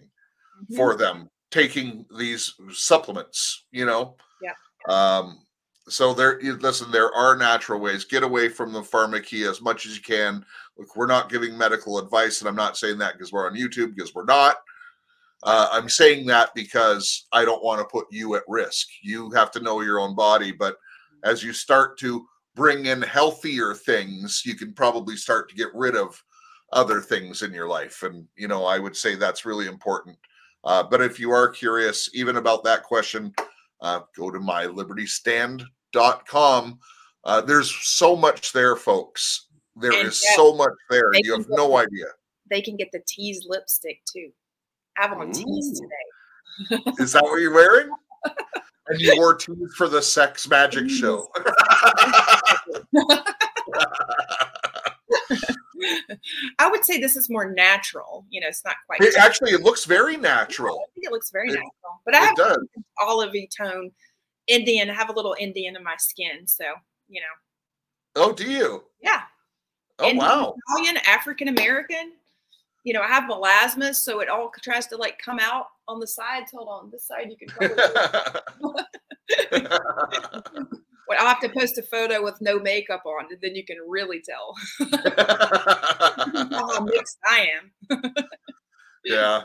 [0.62, 0.76] Mm-hmm.
[0.76, 3.64] for them taking these supplements.
[3.70, 4.16] You know.
[4.43, 4.53] Yeah.
[4.88, 5.38] Um.
[5.88, 6.90] So there, listen.
[6.90, 8.04] There are natural ways.
[8.04, 10.44] Get away from the pharmacy as much as you can.
[10.78, 13.96] Look, we're not giving medical advice, and I'm not saying that because we're on YouTube,
[13.96, 14.56] because we're not.
[15.42, 18.88] Uh, I'm saying that because I don't want to put you at risk.
[19.02, 20.76] You have to know your own body, but
[21.24, 25.96] as you start to bring in healthier things, you can probably start to get rid
[25.96, 26.22] of
[26.72, 28.02] other things in your life.
[28.02, 30.16] And, you know, I would say that's really important.
[30.62, 33.32] Uh, but if you are curious, even about that question,
[33.82, 36.78] uh, go to mylibertystand.com.
[37.24, 39.46] Uh, there's so much there, folks.
[39.76, 41.10] There And is Jeff, so much there.
[41.14, 42.06] You have no the- idea.
[42.50, 44.30] They can get the tease lipstick too.
[44.98, 46.82] I have on tease today.
[46.98, 47.88] Is that what you're wearing?
[48.88, 51.28] and you wore teeth for the sex magic show.
[56.59, 58.24] I would say this is more natural.
[58.30, 59.01] You know, it's not quite.
[59.01, 60.80] it actually it looks very natural.
[60.88, 62.01] I think it looks very It- natural.
[62.05, 62.59] But I have does.
[63.01, 63.91] olive tone
[64.47, 64.91] Indian.
[64.91, 66.64] I have a little Indian in my skin, so
[67.09, 68.84] you know, Oh, do you?
[69.03, 69.22] yeah.
[69.99, 70.55] Oh Indian, wow.
[70.68, 72.12] Italian, African American.
[72.84, 76.07] You know, I have melasma, so it all tries to like come out on the
[76.07, 76.51] sides.
[76.53, 77.76] Hold on, this side you can probably.
[81.11, 83.78] well, I'll have to post a photo with no makeup on, and then you can
[83.88, 84.54] really tell
[86.52, 87.72] how mixed I am.
[89.04, 89.42] yeah.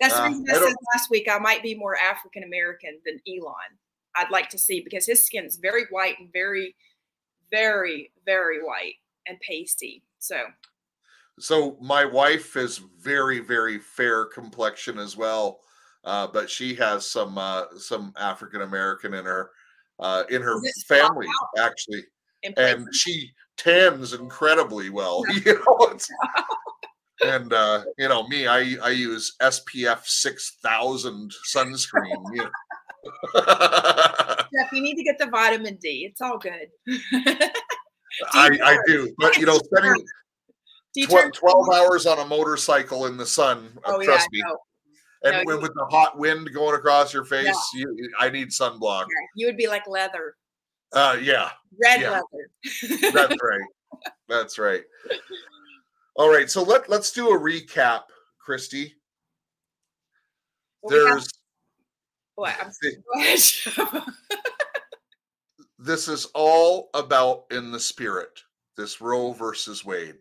[0.00, 3.00] That's the Uh, reason I I, said last week I might be more African American
[3.06, 3.78] than Elon.
[4.16, 6.76] I'd like to see because his skin's very white and very,
[7.50, 10.04] very, very white and pasty.
[10.20, 10.46] So
[11.38, 15.60] So my wife is very, very fair complexion as well,
[16.04, 19.50] uh, but she has some uh, some African American in her
[20.00, 21.28] uh, in her Does it pop family
[21.58, 22.04] actually,
[22.56, 25.24] and she tans incredibly well.
[25.44, 26.08] You know, it's,
[27.24, 32.22] and uh, you know me, I I use SPF six thousand sunscreen.
[32.32, 32.50] You know.
[33.34, 36.08] Jeff, you need to get the vitamin D.
[36.10, 36.68] It's all good.
[38.32, 39.94] I, I do, but you know, spending
[40.94, 44.06] Do you tw- turn 12 hours on a motorcycle in the sun, uh, Oh yeah,
[44.06, 44.40] trust me.
[44.42, 44.56] no.
[45.24, 49.06] And No, with the hot wind going across your face, you, I need sunblock.
[49.36, 50.36] You would be like leather,
[50.92, 51.50] Uh, yeah,
[51.82, 52.10] red Yeah.
[52.10, 53.10] leather.
[53.12, 53.68] that's right.
[54.28, 54.82] That's right.
[56.16, 58.02] All right, so let let's do a recap,
[58.38, 58.94] Christy.
[60.82, 61.28] Well, we have- There's
[62.34, 62.56] what?
[62.60, 64.08] I'm the- go ahead, Jeff.
[65.78, 68.42] this is all about in the spirit.
[68.76, 70.16] This Roe versus Wade.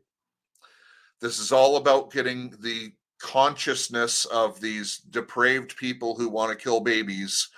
[1.19, 2.93] This is all about getting the
[3.23, 7.49] consciousness of these depraved people who want to kill babies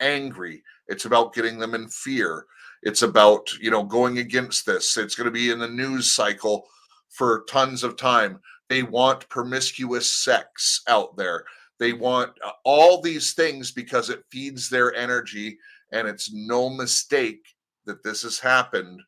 [0.00, 0.62] angry.
[0.88, 2.46] It's about getting them in fear.
[2.82, 4.96] It's about, you know, going against this.
[4.96, 6.66] It's going to be in the news cycle
[7.10, 8.40] for tons of time.
[8.70, 11.44] They want promiscuous sex out there.
[11.78, 15.58] They want uh, all these things because it feeds their energy.
[15.92, 17.44] And it's no mistake
[17.84, 19.02] that this has happened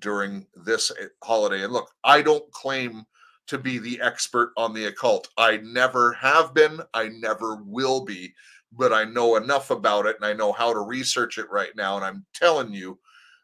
[0.00, 1.62] during this uh, holiday.
[1.62, 3.04] And look, I don't claim
[3.46, 5.28] to be the expert on the occult.
[5.36, 8.34] I never have been, I never will be,
[8.72, 11.96] but I know enough about it and I know how to research it right now.
[11.96, 12.98] And I'm telling you,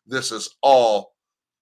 [0.07, 1.15] this is all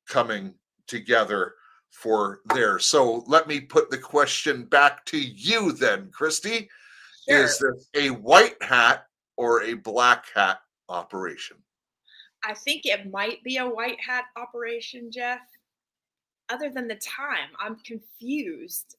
[0.08, 0.54] coming
[0.86, 1.54] together
[1.90, 2.78] for there.
[2.78, 6.68] So let me put the question back to you then, Christy.
[7.26, 9.04] Is this a white hat
[9.36, 11.58] or a black hat operation?
[12.42, 15.40] I think it might be a white hat operation, Jeff.
[16.50, 18.96] Other than the time, I'm confused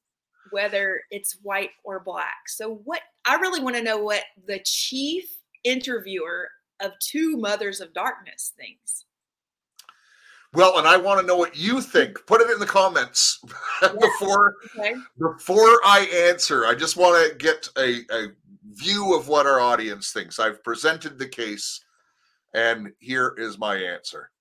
[0.51, 2.47] whether it's white or black.
[2.47, 5.25] So, what I really want to know what the chief
[5.63, 9.05] interviewer of two Mothers of Darkness thinks.
[10.53, 12.17] Well, and I want to know what you think.
[12.17, 12.23] Hmm.
[12.25, 13.39] Put it in the comments
[13.81, 14.95] before Okay.
[15.19, 16.65] before I answer.
[16.65, 18.27] I just want to get a, a
[18.73, 20.39] view of what our audience thinks.
[20.39, 21.83] I've presented the case,
[22.53, 24.31] and here is my answer.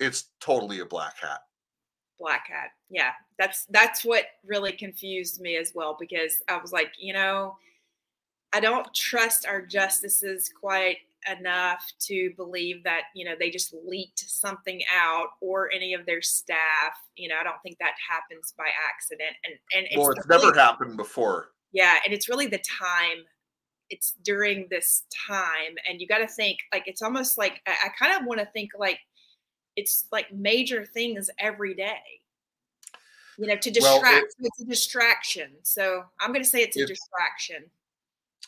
[0.00, 1.40] it's totally a black hat.
[2.18, 2.70] Black hat.
[2.90, 3.12] Yeah.
[3.38, 7.56] That's that's what really confused me as well because I was like, you know,
[8.52, 10.98] I don't trust our justices quite
[11.38, 16.22] enough to believe that you know they just leaked something out or any of their
[16.22, 20.26] staff you know i don't think that happens by accident and and it's well it's
[20.28, 23.24] really, never happened before yeah and it's really the time
[23.90, 27.88] it's during this time and you got to think like it's almost like i, I
[27.98, 28.98] kind of want to think like
[29.76, 32.00] it's like major things every day.
[33.38, 35.50] You know to distract well, it, it's a distraction.
[35.62, 37.64] So i'm going to say it's a distraction.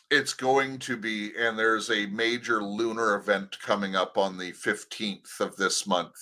[0.09, 5.39] It's going to be and there's a major lunar event coming up on the 15th
[5.39, 6.15] of this month.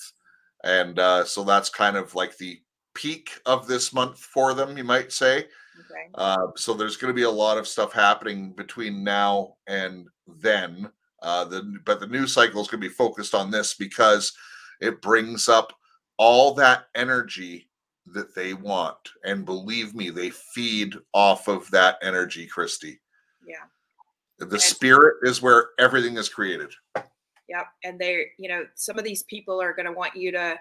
[0.63, 2.59] And uh, so that's kind of like the
[2.93, 5.37] peak of this month for them you might say.
[5.79, 6.09] Okay.
[6.15, 10.89] uh, so there's going to be a lot of stuff happening between now and then.
[11.21, 14.33] Uh, the, but the news cycle is going to be focused on this because
[14.81, 15.73] it brings up
[16.17, 17.69] all that energy
[18.07, 22.99] that they want and believe me they feed off of that energy christy
[23.45, 23.65] yeah
[24.39, 26.71] the and, spirit is where everything is created.
[27.49, 27.65] Yep.
[27.83, 30.59] And they, you know, some of these people are going to want you to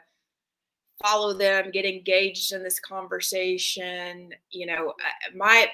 [1.02, 4.32] follow them, get engaged in this conversation.
[4.50, 5.68] You know, uh, my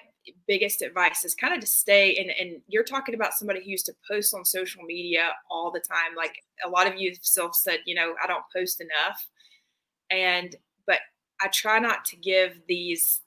[0.46, 3.86] biggest advice is kind of to stay and, and you're talking about somebody who used
[3.86, 6.14] to post on social media all the time.
[6.16, 9.26] Like a lot of you self said, you know, I don't post enough.
[10.10, 10.54] And,
[10.86, 11.00] but
[11.40, 13.22] I try not to give these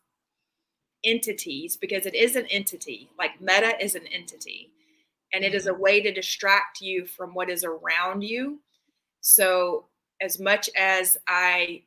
[1.06, 4.72] entities because it is an entity like meta is an entity
[5.34, 5.82] and it is a mm-hmm.
[5.82, 8.60] way to distract you from what is around you
[9.22, 9.86] so
[10.22, 11.82] as much as i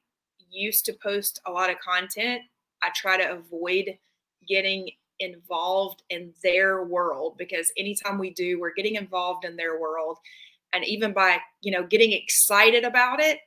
[0.50, 2.42] used to post a lot of content
[2.82, 3.98] i try to avoid
[4.48, 4.88] getting
[5.20, 10.18] involved in their world because anytime we do we're getting involved in their world.
[10.72, 13.38] And even by you know getting excited about it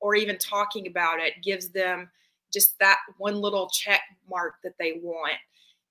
[0.00, 2.10] or even talking about it gives them
[2.52, 5.36] just that one little check mark that they want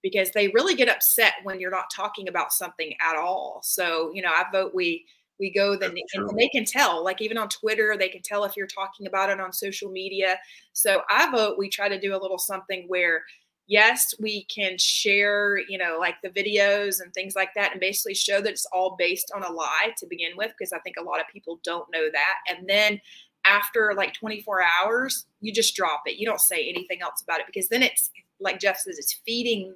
[0.01, 3.59] because they really get upset when you're not talking about something at all.
[3.63, 5.05] So, you know, I vote we
[5.39, 8.57] we go then and they can tell like even on twitter they can tell if
[8.57, 10.39] you're talking about it on social media.
[10.73, 13.23] So i vote we try to do a little something where
[13.68, 18.13] yes we can share you know like the videos and things like that and basically
[18.13, 21.03] show that it's all based on a lie to begin with because i think a
[21.03, 22.99] lot of people don't know that and then
[23.47, 26.20] after like 24 hours, you just drop it.
[26.20, 29.74] You don't say anything else about it because then it's like Jeff says, it's feeding,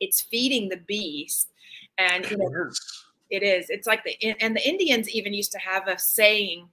[0.00, 1.48] it's feeding the beast.
[1.98, 3.04] And you know, it is.
[3.30, 3.70] It is.
[3.70, 6.68] It's like the and the Indians even used to have a saying,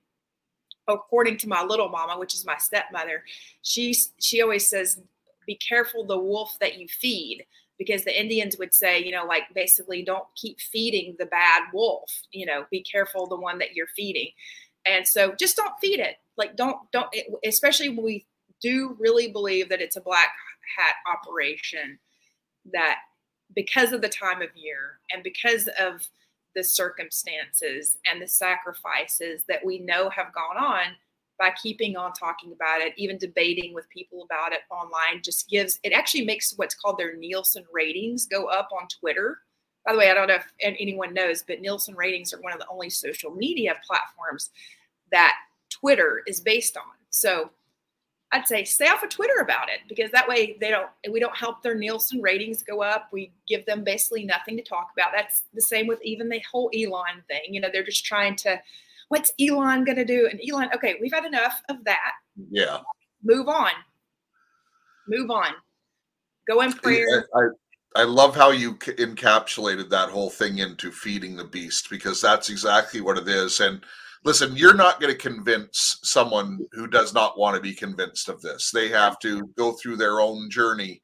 [0.88, 3.24] according to my little mama, which is my stepmother.
[3.62, 5.02] She she always says,
[5.48, 7.46] "Be careful the wolf that you feed."
[7.80, 12.12] Because the Indians would say, you know, like basically, don't keep feeding the bad wolf.
[12.32, 14.30] You know, be careful the one that you're feeding.
[14.86, 17.14] And so, just don't feed it like don't don't
[17.46, 18.26] especially when we
[18.62, 20.30] do really believe that it's a black
[20.78, 22.00] hat operation
[22.72, 23.00] that
[23.56, 26.08] because of the time of year and because of
[26.56, 30.96] the circumstances and the sacrifices that we know have gone on
[31.40, 35.80] by keeping on talking about it, even debating with people about it online, just gives
[35.84, 39.40] it actually makes what's called their Nielsen ratings go up on Twitter.
[39.86, 42.60] By the way, I don't know if anyone knows, but Nielsen ratings are one of
[42.60, 44.50] the only social media platforms
[45.12, 45.36] that
[45.70, 46.84] Twitter is based on.
[47.10, 47.52] So
[48.32, 51.38] I'd say stay off of Twitter about it because that way they don't we don't
[51.38, 53.08] help their Nielsen ratings go up.
[53.14, 55.12] We give them basically nothing to talk about.
[55.16, 57.54] That's the same with even the whole Elon thing.
[57.54, 58.60] You know, they're just trying to
[59.10, 60.28] what's Elon going to do?
[60.30, 62.12] And Elon, okay, we've had enough of that.
[62.52, 62.80] Yeah.
[63.24, 63.72] Move on.
[65.08, 65.50] Move on.
[66.48, 67.28] Go in prayer.
[67.36, 72.22] I, I, I love how you encapsulated that whole thing into feeding the beast because
[72.22, 73.60] that's exactly what it is.
[73.60, 73.82] And
[74.24, 78.42] listen, you're not going to convince someone who does not want to be convinced of
[78.42, 78.72] this.
[78.72, 81.02] They have to go through their own journey,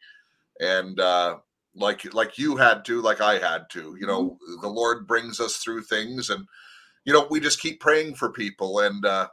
[0.60, 1.38] and uh,
[1.76, 3.96] like like you had to, like I had to.
[4.00, 4.62] You know, mm-hmm.
[4.62, 6.46] the Lord brings us through things, and
[7.06, 9.28] you know we just keep praying for people, and uh,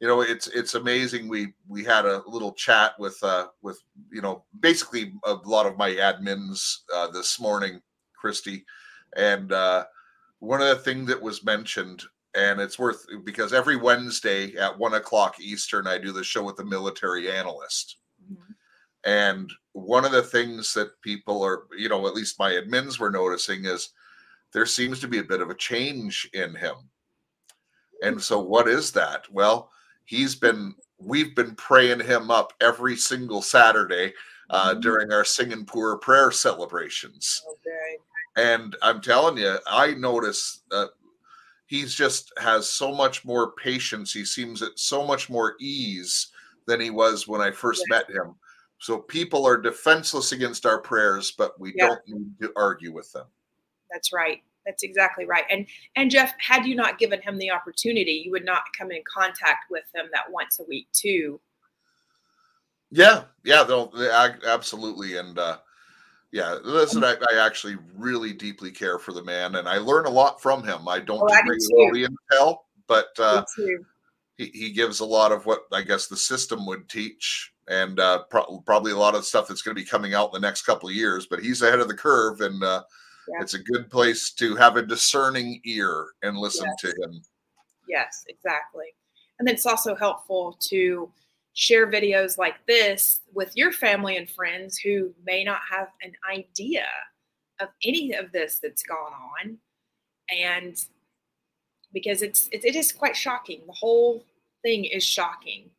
[0.00, 1.28] you know it's it's amazing.
[1.28, 3.78] We we had a little chat with uh, with
[4.10, 7.80] you know basically a lot of my admins uh, this morning,
[8.18, 8.64] Christy,
[9.16, 9.84] and uh,
[10.40, 12.04] one of the things that was mentioned
[12.36, 16.56] and it's worth because every Wednesday at one o'clock Eastern, I do the show with
[16.56, 17.96] the military analyst.
[18.30, 18.52] Mm-hmm.
[19.04, 23.10] And one of the things that people are, you know, at least my admins were
[23.10, 23.90] noticing is
[24.52, 26.74] there seems to be a bit of a change in him.
[28.02, 29.30] And so, what is that?
[29.30, 29.70] Well,
[30.04, 34.12] he's been, we've been praying him up every single Saturday
[34.50, 34.80] uh, mm-hmm.
[34.80, 37.42] during our Singapore prayer celebrations.
[37.50, 37.98] Okay.
[38.36, 40.86] And I'm telling you, I notice uh,
[41.66, 44.12] he's just has so much more patience.
[44.12, 46.28] He seems at so much more ease
[46.66, 47.98] than he was when I first Yeah.
[47.98, 48.34] met him.
[48.78, 51.88] So people are defenseless against our prayers, but we Yeah.
[51.88, 53.26] don't need to argue with them.
[53.90, 54.42] That's right.
[54.66, 55.44] That's exactly right.
[55.48, 59.02] And and Jeff, had you not given him the opportunity, you would not come in
[59.12, 61.40] contact with him that once a week too.
[62.90, 65.58] Yeah, yeah, they'll they, absolutely, and uh,
[66.32, 70.10] yeah, listen, I, I actually really deeply care for the man, and I learn a
[70.10, 70.88] lot from him.
[70.88, 72.56] I don't Oh, do I do very well the intel,
[72.86, 73.44] but uh,
[74.36, 78.24] he, he gives a lot of what I guess the system would teach, and uh,
[78.30, 80.62] pro- probably a lot of stuff that's going to be coming out in the next
[80.62, 81.26] couple of years.
[81.28, 82.82] But he's ahead of the curve, and uh,
[83.28, 83.42] Yeah.
[83.42, 87.22] it's a good place to have a discerning ear and listen to him.
[87.88, 88.86] Yes, exactly.
[89.38, 91.10] And then it's also helpful to
[91.54, 96.86] share videos like this with your family and friends who may not have an idea
[97.60, 99.58] of any of this that's gone on.
[100.30, 100.76] And
[101.92, 103.62] because it's it, it is quite shocking.
[103.66, 104.24] The whole
[104.62, 105.70] thing is shocking.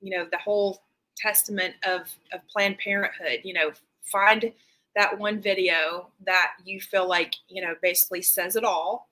[0.00, 0.82] You know, the whole
[1.16, 3.72] testament of of Planned Parenthood, you know,
[4.04, 4.52] find
[4.98, 9.08] that one video that you feel like, you know, basically says it all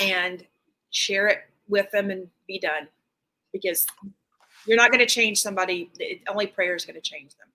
[0.00, 0.44] and
[0.90, 2.88] share it with them and be done
[3.52, 3.86] because
[4.66, 7.46] you're not going to change somebody it, only prayer is going to change them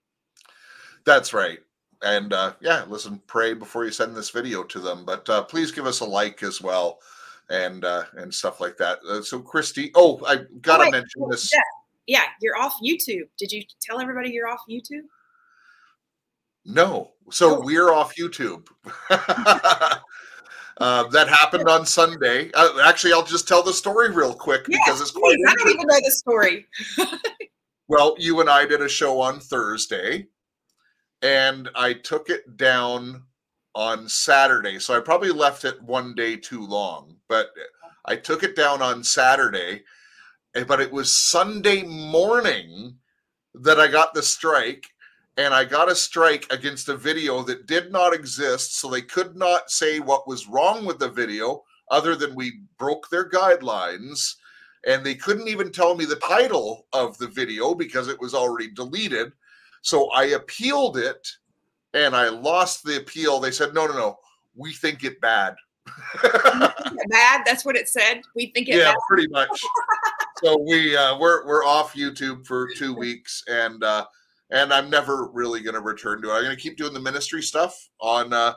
[1.04, 1.60] That's right.
[2.02, 5.04] And uh, yeah, listen, pray before you send this video to them.
[5.04, 7.00] But uh, please give us a like as well,
[7.50, 9.00] and uh, and stuff like that.
[9.10, 11.52] Uh, so, Christy, oh, I gotta wait, mention oh, this.
[11.54, 11.62] yeah.
[12.08, 15.08] yeah you're off youtube did you tell everybody you're off youtube
[16.66, 17.62] No, so Oh.
[17.62, 18.68] we're off YouTube.
[19.10, 22.52] uh, that happened on Sunday.
[22.54, 25.70] Uh, actually, I'll just tell the story real quick because it's quite Please, i don't
[25.70, 26.68] even know the story
[27.88, 30.26] Well, you and I did a show on Thursday,
[31.22, 33.22] and I took it down
[33.76, 34.80] on Saturday.
[34.80, 37.52] So I probably left it one day too long, but
[38.06, 39.84] I took it down on Saturday.
[40.56, 42.98] eh, But it was Sunday morning
[43.54, 44.88] that I got the strike,
[45.38, 48.80] and I got a strike against a video that did not exist.
[48.80, 53.10] So they could not say what was wrong with the video other than we broke
[53.10, 54.36] their guidelines
[54.86, 58.70] and they couldn't even tell me the title of the video because it was already
[58.72, 59.32] deleted.
[59.82, 61.28] So I appealed it
[61.94, 63.40] and I lost the appeal.
[63.40, 64.20] They said, no, no, no,
[64.56, 65.56] we think it bad.
[67.10, 68.96] bad that's what it said we think it yeah, bad.
[69.08, 69.50] pretty much.
[70.44, 74.06] so we uh, we're we're off YouTube for two weeks, and uh,
[74.52, 76.34] and I'm never really going to return to it.
[76.34, 78.54] I'm going to keep doing the ministry stuff on uh,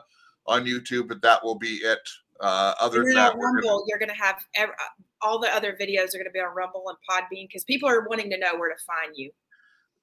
[0.47, 1.99] on YouTube, but that will be it.
[2.41, 4.69] Uh, other than that, we're gonna- you're going to have ev-
[5.21, 8.07] all the other videos are going to be on rumble and podbean because people are
[8.07, 9.31] wanting to know where to find you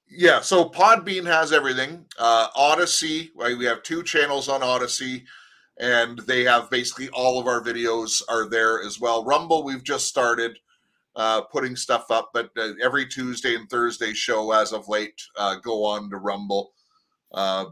[0.09, 2.05] Yeah, so Podbean has everything.
[2.17, 5.25] Uh, Odysee, right, we have two channels on Odysee,
[5.79, 9.25] and they have basically all of our videos are there as well.
[9.25, 10.59] Rumble, we've just started
[11.17, 15.55] uh, putting stuff up, but uh, every Tuesday and Thursday show as of late uh,
[15.55, 16.71] go on to Rumble.
[17.33, 17.65] Uh,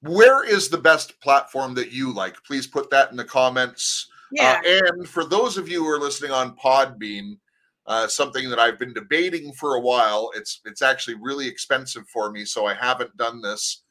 [0.00, 2.42] where is the best platform that you like?
[2.44, 4.08] Please put that in the comments.
[4.32, 7.38] yeah Uh, and for those of you who are listening on Podbean,
[7.86, 12.32] uh, something that I've been debating for a while, it's it's actually really expensive for
[12.32, 13.82] me, so I haven't done this.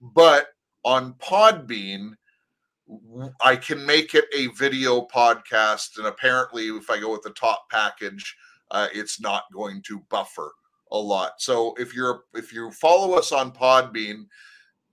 [0.00, 0.48] But
[0.84, 2.12] on Podbean,
[3.40, 7.64] I can make it a video podcast, and apparently, if I go with the top
[7.70, 8.36] package,
[8.70, 10.52] uh, it's not going to buffer
[10.92, 11.32] a lot.
[11.38, 14.26] So if you're if you follow us on Podbean,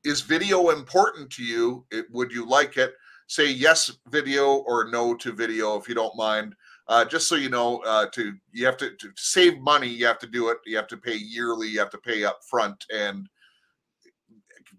[0.03, 1.85] is video important to you?
[1.91, 2.93] It, would you like it?
[3.27, 6.55] Say yes video or no to video if you don't mind.
[6.87, 10.19] Uh, just so you know, uh, to you have to, to save money, you have
[10.19, 10.57] to do it.
[10.65, 11.67] You have to pay yearly.
[11.67, 13.27] You have to pay up front, and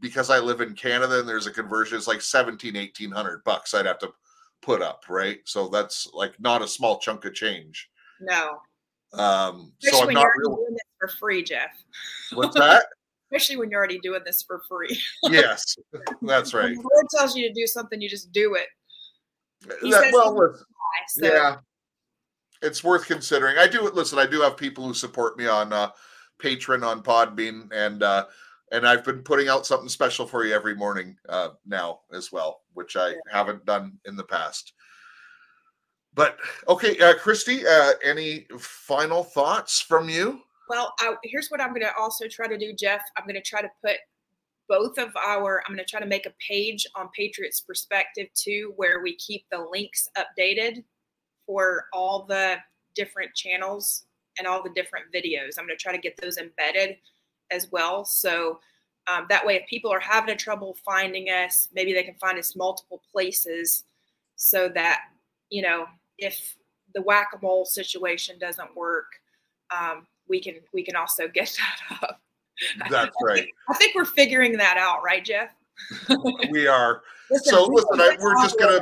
[0.01, 3.87] because I live in Canada and there's a conversion, it's like 17, 1800 bucks I'd
[3.87, 4.13] have to
[4.63, 5.41] put up, right?
[5.45, 7.91] So that's like not a small chunk of change.
[8.21, 8.61] no
[9.15, 11.71] Um, so especially I'm when not you're doing this for free jeff
[12.33, 12.85] What's that?
[13.33, 15.77] especially when you're already doing this for free yes,
[16.23, 16.65] that's right.
[16.65, 18.67] When the lord tells you to do something you just do it
[19.67, 20.65] That- well, listen,
[21.09, 21.57] so yeah,
[22.63, 23.59] it's worth considering.
[23.59, 24.19] I do listen.
[24.19, 25.91] I do have people who support me on uh,
[26.43, 28.27] Patreon on Podbean, and uh,
[28.73, 32.63] and I've been putting out something special for you every morning uh, now as well,
[32.75, 34.73] which I haven't done in the past.
[36.19, 36.37] But
[36.69, 40.41] okay, uh, Christy, uh, any final thoughts from you?
[40.69, 43.03] Well, I, here's what I'm going to also try to do, Jeff.
[43.17, 43.99] I'm going to try to put
[44.69, 48.73] both of our, I'm going to try to make a page on Patriots Perspective too,
[48.75, 50.83] where we keep the links updated
[51.47, 52.57] for all the
[52.97, 54.07] different channels
[54.39, 55.57] and all the different videos.
[55.57, 56.97] I'm going to try to get those embedded
[57.53, 58.05] as well.
[58.05, 58.59] So
[59.07, 62.41] um, that way, if people are having a trouble finding us, maybe they can find
[62.41, 63.85] us multiple places
[64.35, 65.03] so that,
[65.49, 65.87] you know,
[66.19, 66.57] if
[66.95, 69.07] the whack-a-mole situation doesn't work,
[69.77, 72.21] um, we can we can also get that up.
[72.91, 73.39] That's I right.
[73.39, 75.55] think, I think we're figuring that out, right, Jeff?
[76.51, 77.03] We are.
[77.31, 78.81] Listen, So listen, I, we're just gonna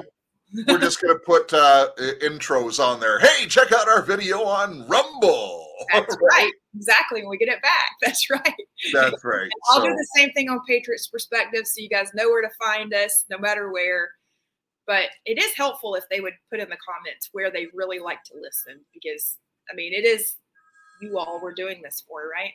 [0.69, 1.89] we're just gonna put uh,
[2.23, 3.19] intros on there.
[3.19, 5.67] Hey, check out our video on Rumble.
[5.93, 6.53] That's right.
[6.77, 7.23] Exactly.
[7.23, 7.89] When we get it back.
[8.03, 8.55] That's right.
[8.93, 9.51] That's right.
[9.71, 12.51] I'll So do the same thing on Patriots Perspective so you guys know where to
[12.59, 14.11] find us no matter where.
[14.87, 18.23] But it is helpful if they would put in the comments where they really like
[18.25, 19.37] to listen because,
[19.71, 20.37] I mean, it is
[21.01, 22.55] you all we're doing this for, right?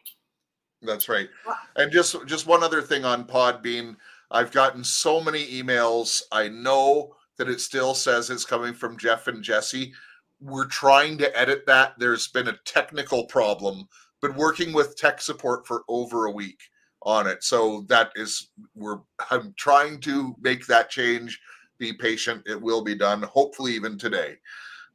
[0.81, 1.29] that's right.
[1.75, 3.95] And just just one other thing on Podbean,
[4.31, 6.21] I've gotten so many emails.
[6.31, 9.93] I know that it still says it's coming from Jeff and Jesse.
[10.39, 11.93] We're trying to edit that.
[11.99, 13.87] There's been a technical problem.
[14.21, 16.59] Been working with tech support for over a week
[17.03, 17.43] on it.
[17.43, 18.99] So that is we're
[19.29, 21.39] I'm trying to make that change.
[21.81, 22.43] Be patient.
[22.45, 23.23] It will be done.
[23.23, 24.35] Hopefully even today.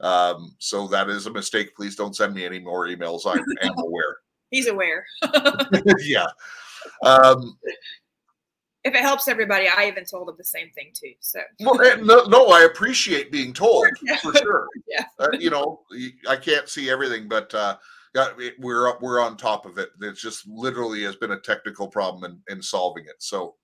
[0.01, 1.75] Um, so that is a mistake.
[1.75, 3.27] Please don't send me any more emails.
[3.27, 3.33] I
[3.67, 4.19] am aware.
[4.51, 5.05] He's aware.
[6.05, 6.29] yeah.
[7.03, 7.59] Um,
[8.85, 11.15] If it helps everybody, I even told him the same thing too.
[11.19, 13.85] So well, no, no, I appreciate being told
[14.23, 14.69] for sure.
[14.87, 15.07] Yeah.
[15.19, 15.81] Uh, you know,
[16.29, 17.79] I can't see everything, but uh,
[18.61, 19.89] we're up, we're on top of it.
[20.03, 23.17] It's just literally has been a technical problem in, in solving it.
[23.19, 23.57] So,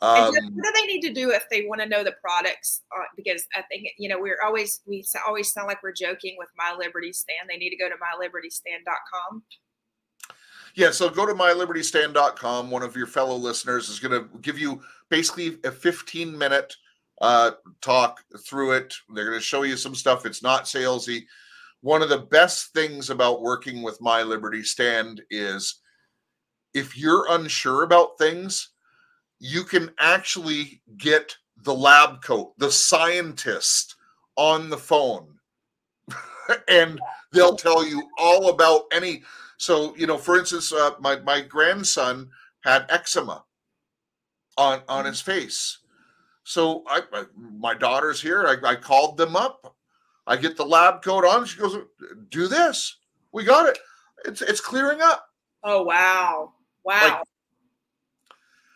[0.00, 2.82] um, what do they need to do if they want to know the products?
[2.96, 6.48] Uh, because I think you know we're always we always sound like we're joking with
[6.56, 7.48] My Liberty Stand.
[7.48, 9.42] They need to go to mylibertystand.com.
[10.74, 12.70] Yeah, so go to mylibertystand.com.
[12.70, 16.72] One of your fellow listeners is going to give you basically a 15 minute
[17.20, 18.94] uh, talk through it.
[19.12, 20.26] They're going to show you some stuff.
[20.26, 21.24] It's not salesy.
[21.80, 25.80] One of the best things about working with My Liberty Stand is
[26.74, 28.70] if you're unsure about things,
[29.38, 33.96] you can actually get the lab coat, the scientist
[34.36, 35.38] on the phone,
[36.68, 37.00] and
[37.32, 39.22] they'll tell you all about any
[39.56, 43.44] so you know for instance uh, my my grandson had eczema
[44.56, 45.78] on on his face.
[46.44, 49.74] So I, I my daughter's here I, I called them up.
[50.26, 51.76] I get the lab coat on she goes
[52.30, 52.96] do this
[53.32, 53.78] we got it.
[54.24, 55.28] It's it's clearing up.
[55.62, 56.52] Oh wow,
[56.84, 57.22] wow.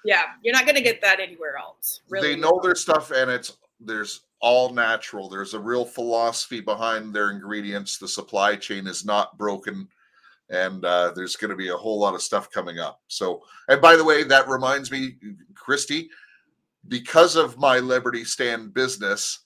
[0.05, 2.01] Yeah, you're not going to get that anywhere else.
[2.09, 5.29] Really, they know their stuff and it's there's all natural.
[5.29, 7.99] There's a real philosophy behind their ingredients.
[7.99, 9.89] The supply chain is not broken
[10.51, 13.01] and uh, there's going to be a whole lot of stuff coming up.
[13.09, 15.17] So and by the way that reminds me
[15.55, 16.11] christy
[16.89, 19.41] because of my liberty stand business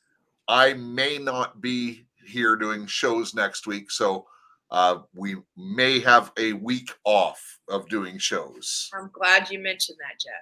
[0.49, 3.91] i may not be here doing shows next week.
[3.91, 4.27] So
[4.71, 10.21] uh, we may have a week off of doing shows I'm glad you mentioned that,
[10.21, 10.33] Jeff.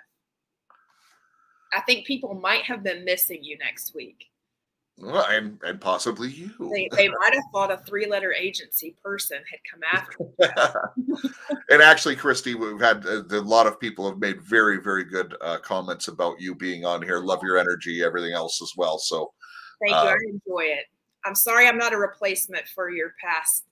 [1.73, 4.27] I think people might have been missing you next week.
[4.97, 9.59] Well, and, and possibly you They, they might have thought a three-letter agency person had
[9.69, 10.95] come after.
[11.71, 15.35] and actually, Christy, we've had uh, a lot of people have made very, very good
[15.41, 17.19] uh, comments about you being on here.
[17.19, 18.99] Love your energy, everything else as well.
[18.99, 19.33] So,
[19.83, 19.99] Thank you.
[19.99, 20.87] Uh, I enjoy it.
[21.25, 23.65] I'm sorry I'm not a replacement for your past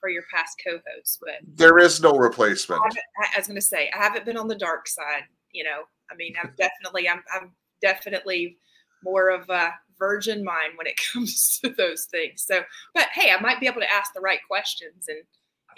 [0.00, 2.80] for your past co-host, but there is no replacement.
[2.82, 2.86] I,
[3.24, 5.24] I- I was going to say I haven't been on the dark side.
[5.52, 7.52] You know, I mean, I'm definitely I'm I'm
[7.82, 8.58] definitely
[9.02, 12.42] more of a virgin mind when it comes to those things.
[12.46, 12.62] So,
[12.94, 15.18] but hey, I might be able to ask the right questions and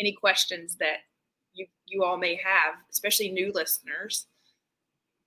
[0.01, 0.99] any questions that
[1.55, 4.27] you you all may have, especially new listeners.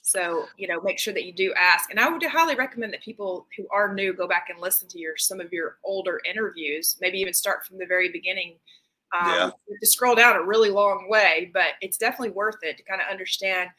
[0.02, 1.90] So, you know, make sure that you do ask.
[1.90, 5.00] And I would highly recommend that people who are new go back and listen to
[5.00, 8.58] your some of your older interviews, maybe even start from the very beginning.
[9.14, 9.52] Um, Yeah.
[9.82, 13.08] To scroll down a really long way, but it's definitely worth it to kind of
[13.10, 13.70] understand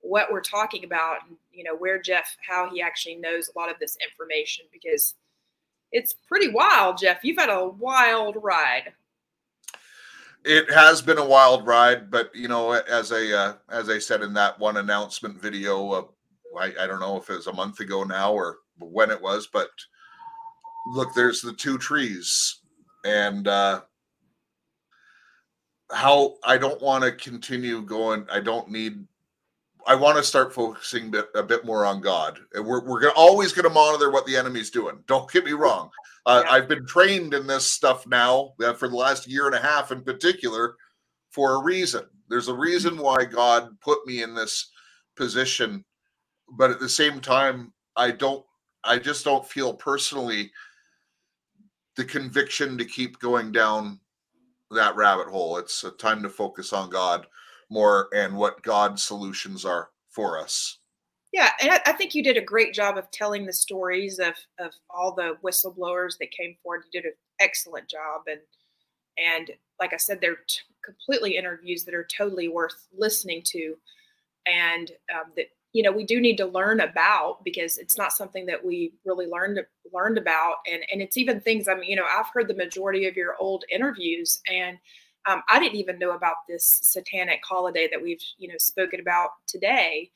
[0.00, 3.70] what we're talking about and you know where Jeff how he actually knows a lot
[3.70, 5.14] of this information because
[5.92, 7.24] it's pretty wild, Jeff.
[7.24, 8.92] You've had a wild ride.
[10.44, 14.22] It has been a wild ride, but you know, as a uh, as I said
[14.22, 16.04] in that one announcement video, uh,
[16.58, 19.48] I, I don't know if it was a month ago now or when it was,
[19.52, 19.70] but
[20.92, 22.60] look, there's the two trees,
[23.04, 23.80] and uh,
[25.92, 28.26] how I don't want to continue going.
[28.30, 29.06] I don't need.
[29.86, 32.40] I want to start focusing bit, a bit more on God.
[32.54, 34.98] And We're we're gonna, always going to monitor what the enemy's doing.
[35.06, 35.90] Don't get me wrong.
[36.24, 36.50] Uh, Yeah.
[36.50, 39.92] I've been trained in this stuff now uh, for the last year and a half,
[39.92, 40.76] in particular,
[41.30, 42.02] for a reason.
[42.28, 44.70] There's a reason why God put me in this
[45.16, 45.84] position,
[46.50, 48.44] but at the same time, I don't.
[48.82, 50.50] I just don't feel personally
[51.96, 54.00] the conviction to keep going down
[54.70, 55.56] that rabbit hole.
[55.58, 57.26] It's a time to focus on God
[57.70, 60.78] more and what God's solutions are for us.
[61.32, 64.72] Yeah, and I, think you did a great job of telling the stories of of
[64.88, 66.84] all the whistleblowers that came forward.
[66.90, 68.40] You did an excellent job and
[69.18, 73.76] and like I said, they're t- completely interviews that are totally worth listening to,
[74.46, 78.46] and um, that you know we do need to learn about because it's not something
[78.46, 79.60] that we really learned
[79.92, 81.68] learned about, and and it's even things.
[81.68, 84.78] I mean, you know, I've heard the majority of your old interviews, and
[85.28, 89.32] um, I didn't even know about this satanic holiday that we've you know spoken about
[89.46, 90.10] today.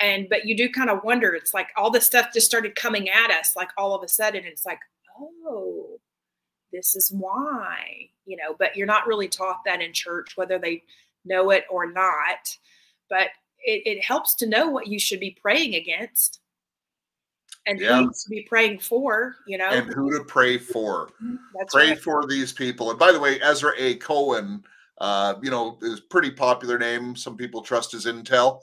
[0.00, 1.32] And but you do kind of wonder.
[1.32, 4.42] It's like all this stuff just started coming at us, like all of a sudden.
[4.44, 4.80] It's like,
[5.16, 6.00] oh,
[6.72, 10.82] this is why, you know, but you're not really taught that in church, whether they
[11.24, 12.58] know it or not.
[13.08, 13.28] But
[13.64, 16.40] it, it helps to know what you should be praying against
[17.66, 18.02] and Yeah.
[18.02, 19.68] who to be praying for, you know.
[19.70, 21.10] and who to pray for.
[21.58, 22.00] That's pray right.
[22.00, 22.90] for these people.
[22.90, 23.96] And by the way, Ezra A.
[23.96, 24.62] Cohen,
[24.98, 27.16] uh, you know, is a pretty popular name.
[27.16, 28.60] Some people trust his intel.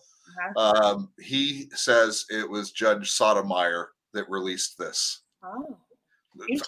[0.55, 0.93] Uh-huh.
[0.95, 5.21] Um, he says it was Judge Sotomayor that released this.
[5.43, 5.77] Oh,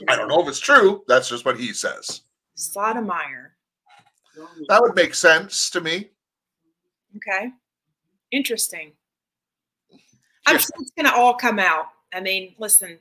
[0.09, 1.03] I don't know if it's true.
[1.07, 2.21] That's just what he says.
[2.55, 3.55] Sotomayor.
[4.67, 6.09] That would make sense to me.
[7.15, 7.51] Okay.
[8.33, 8.93] Interesting.
[10.47, 10.57] I'm Yeah.
[10.57, 11.85] sure it's going to all come out.
[12.11, 12.97] I mean, listen.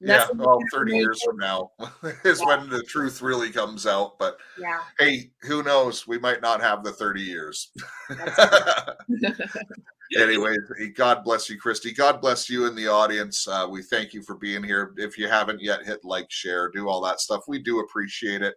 [0.00, 1.70] Yeah, well, but 30 years from now
[2.24, 4.18] is when the truth really comes out.
[4.18, 4.82] But Yeah.
[4.98, 6.06] hey, who knows?
[6.06, 7.72] We might not have the 30 years.
[10.16, 10.58] Anyways,
[10.94, 11.92] God bless you, Christy.
[11.92, 13.48] God bless you in the audience.
[13.48, 14.92] Uh, we thank you for being here.
[14.98, 17.44] If you haven't yet, hit like, share, do all that stuff.
[17.48, 18.56] We do appreciate it.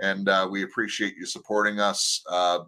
[0.00, 2.22] And uh, we appreciate you supporting us.
[2.30, 2.60] Uh,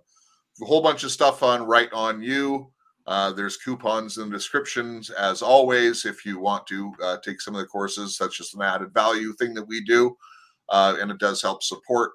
[0.61, 2.71] a whole bunch of stuff on Right On You.
[3.07, 6.05] Uh, there's coupons in the descriptions, as always.
[6.05, 9.33] If you want to uh, take some of the courses, that's just an added value
[9.33, 10.17] thing that we do.
[10.69, 12.13] Uh, and it does help support.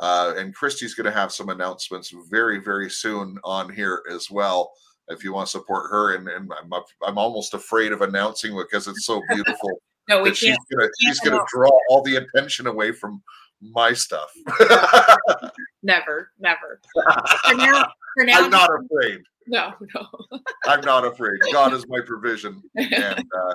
[0.00, 4.72] Uh, and Christy's going to have some announcements very, very soon on here as well
[5.08, 6.14] if you want to support her.
[6.14, 6.70] And, and I'm,
[7.06, 9.70] I'm almost afraid of announcing because it's so beautiful
[10.08, 10.58] no, we she's can't.
[10.70, 13.22] gonna she's gonna draw all the attention away from
[13.60, 14.32] my stuff.
[15.82, 16.80] Never, never.
[17.46, 19.20] For now, for now, I'm not afraid.
[19.46, 20.06] no, no.
[20.66, 21.40] I'm not afraid.
[21.52, 23.54] God is my provision, and uh,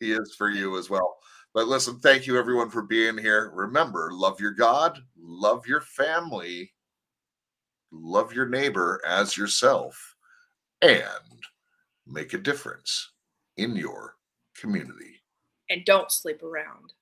[0.00, 1.16] He is for you as well.
[1.54, 3.50] But listen, thank you everyone for being here.
[3.54, 6.72] Remember, love your God, love your family,
[7.92, 10.16] love your neighbor as yourself,
[10.82, 11.02] and
[12.06, 13.12] make a difference
[13.56, 14.16] in your
[14.56, 15.22] community.
[15.70, 16.92] and don't sleep around.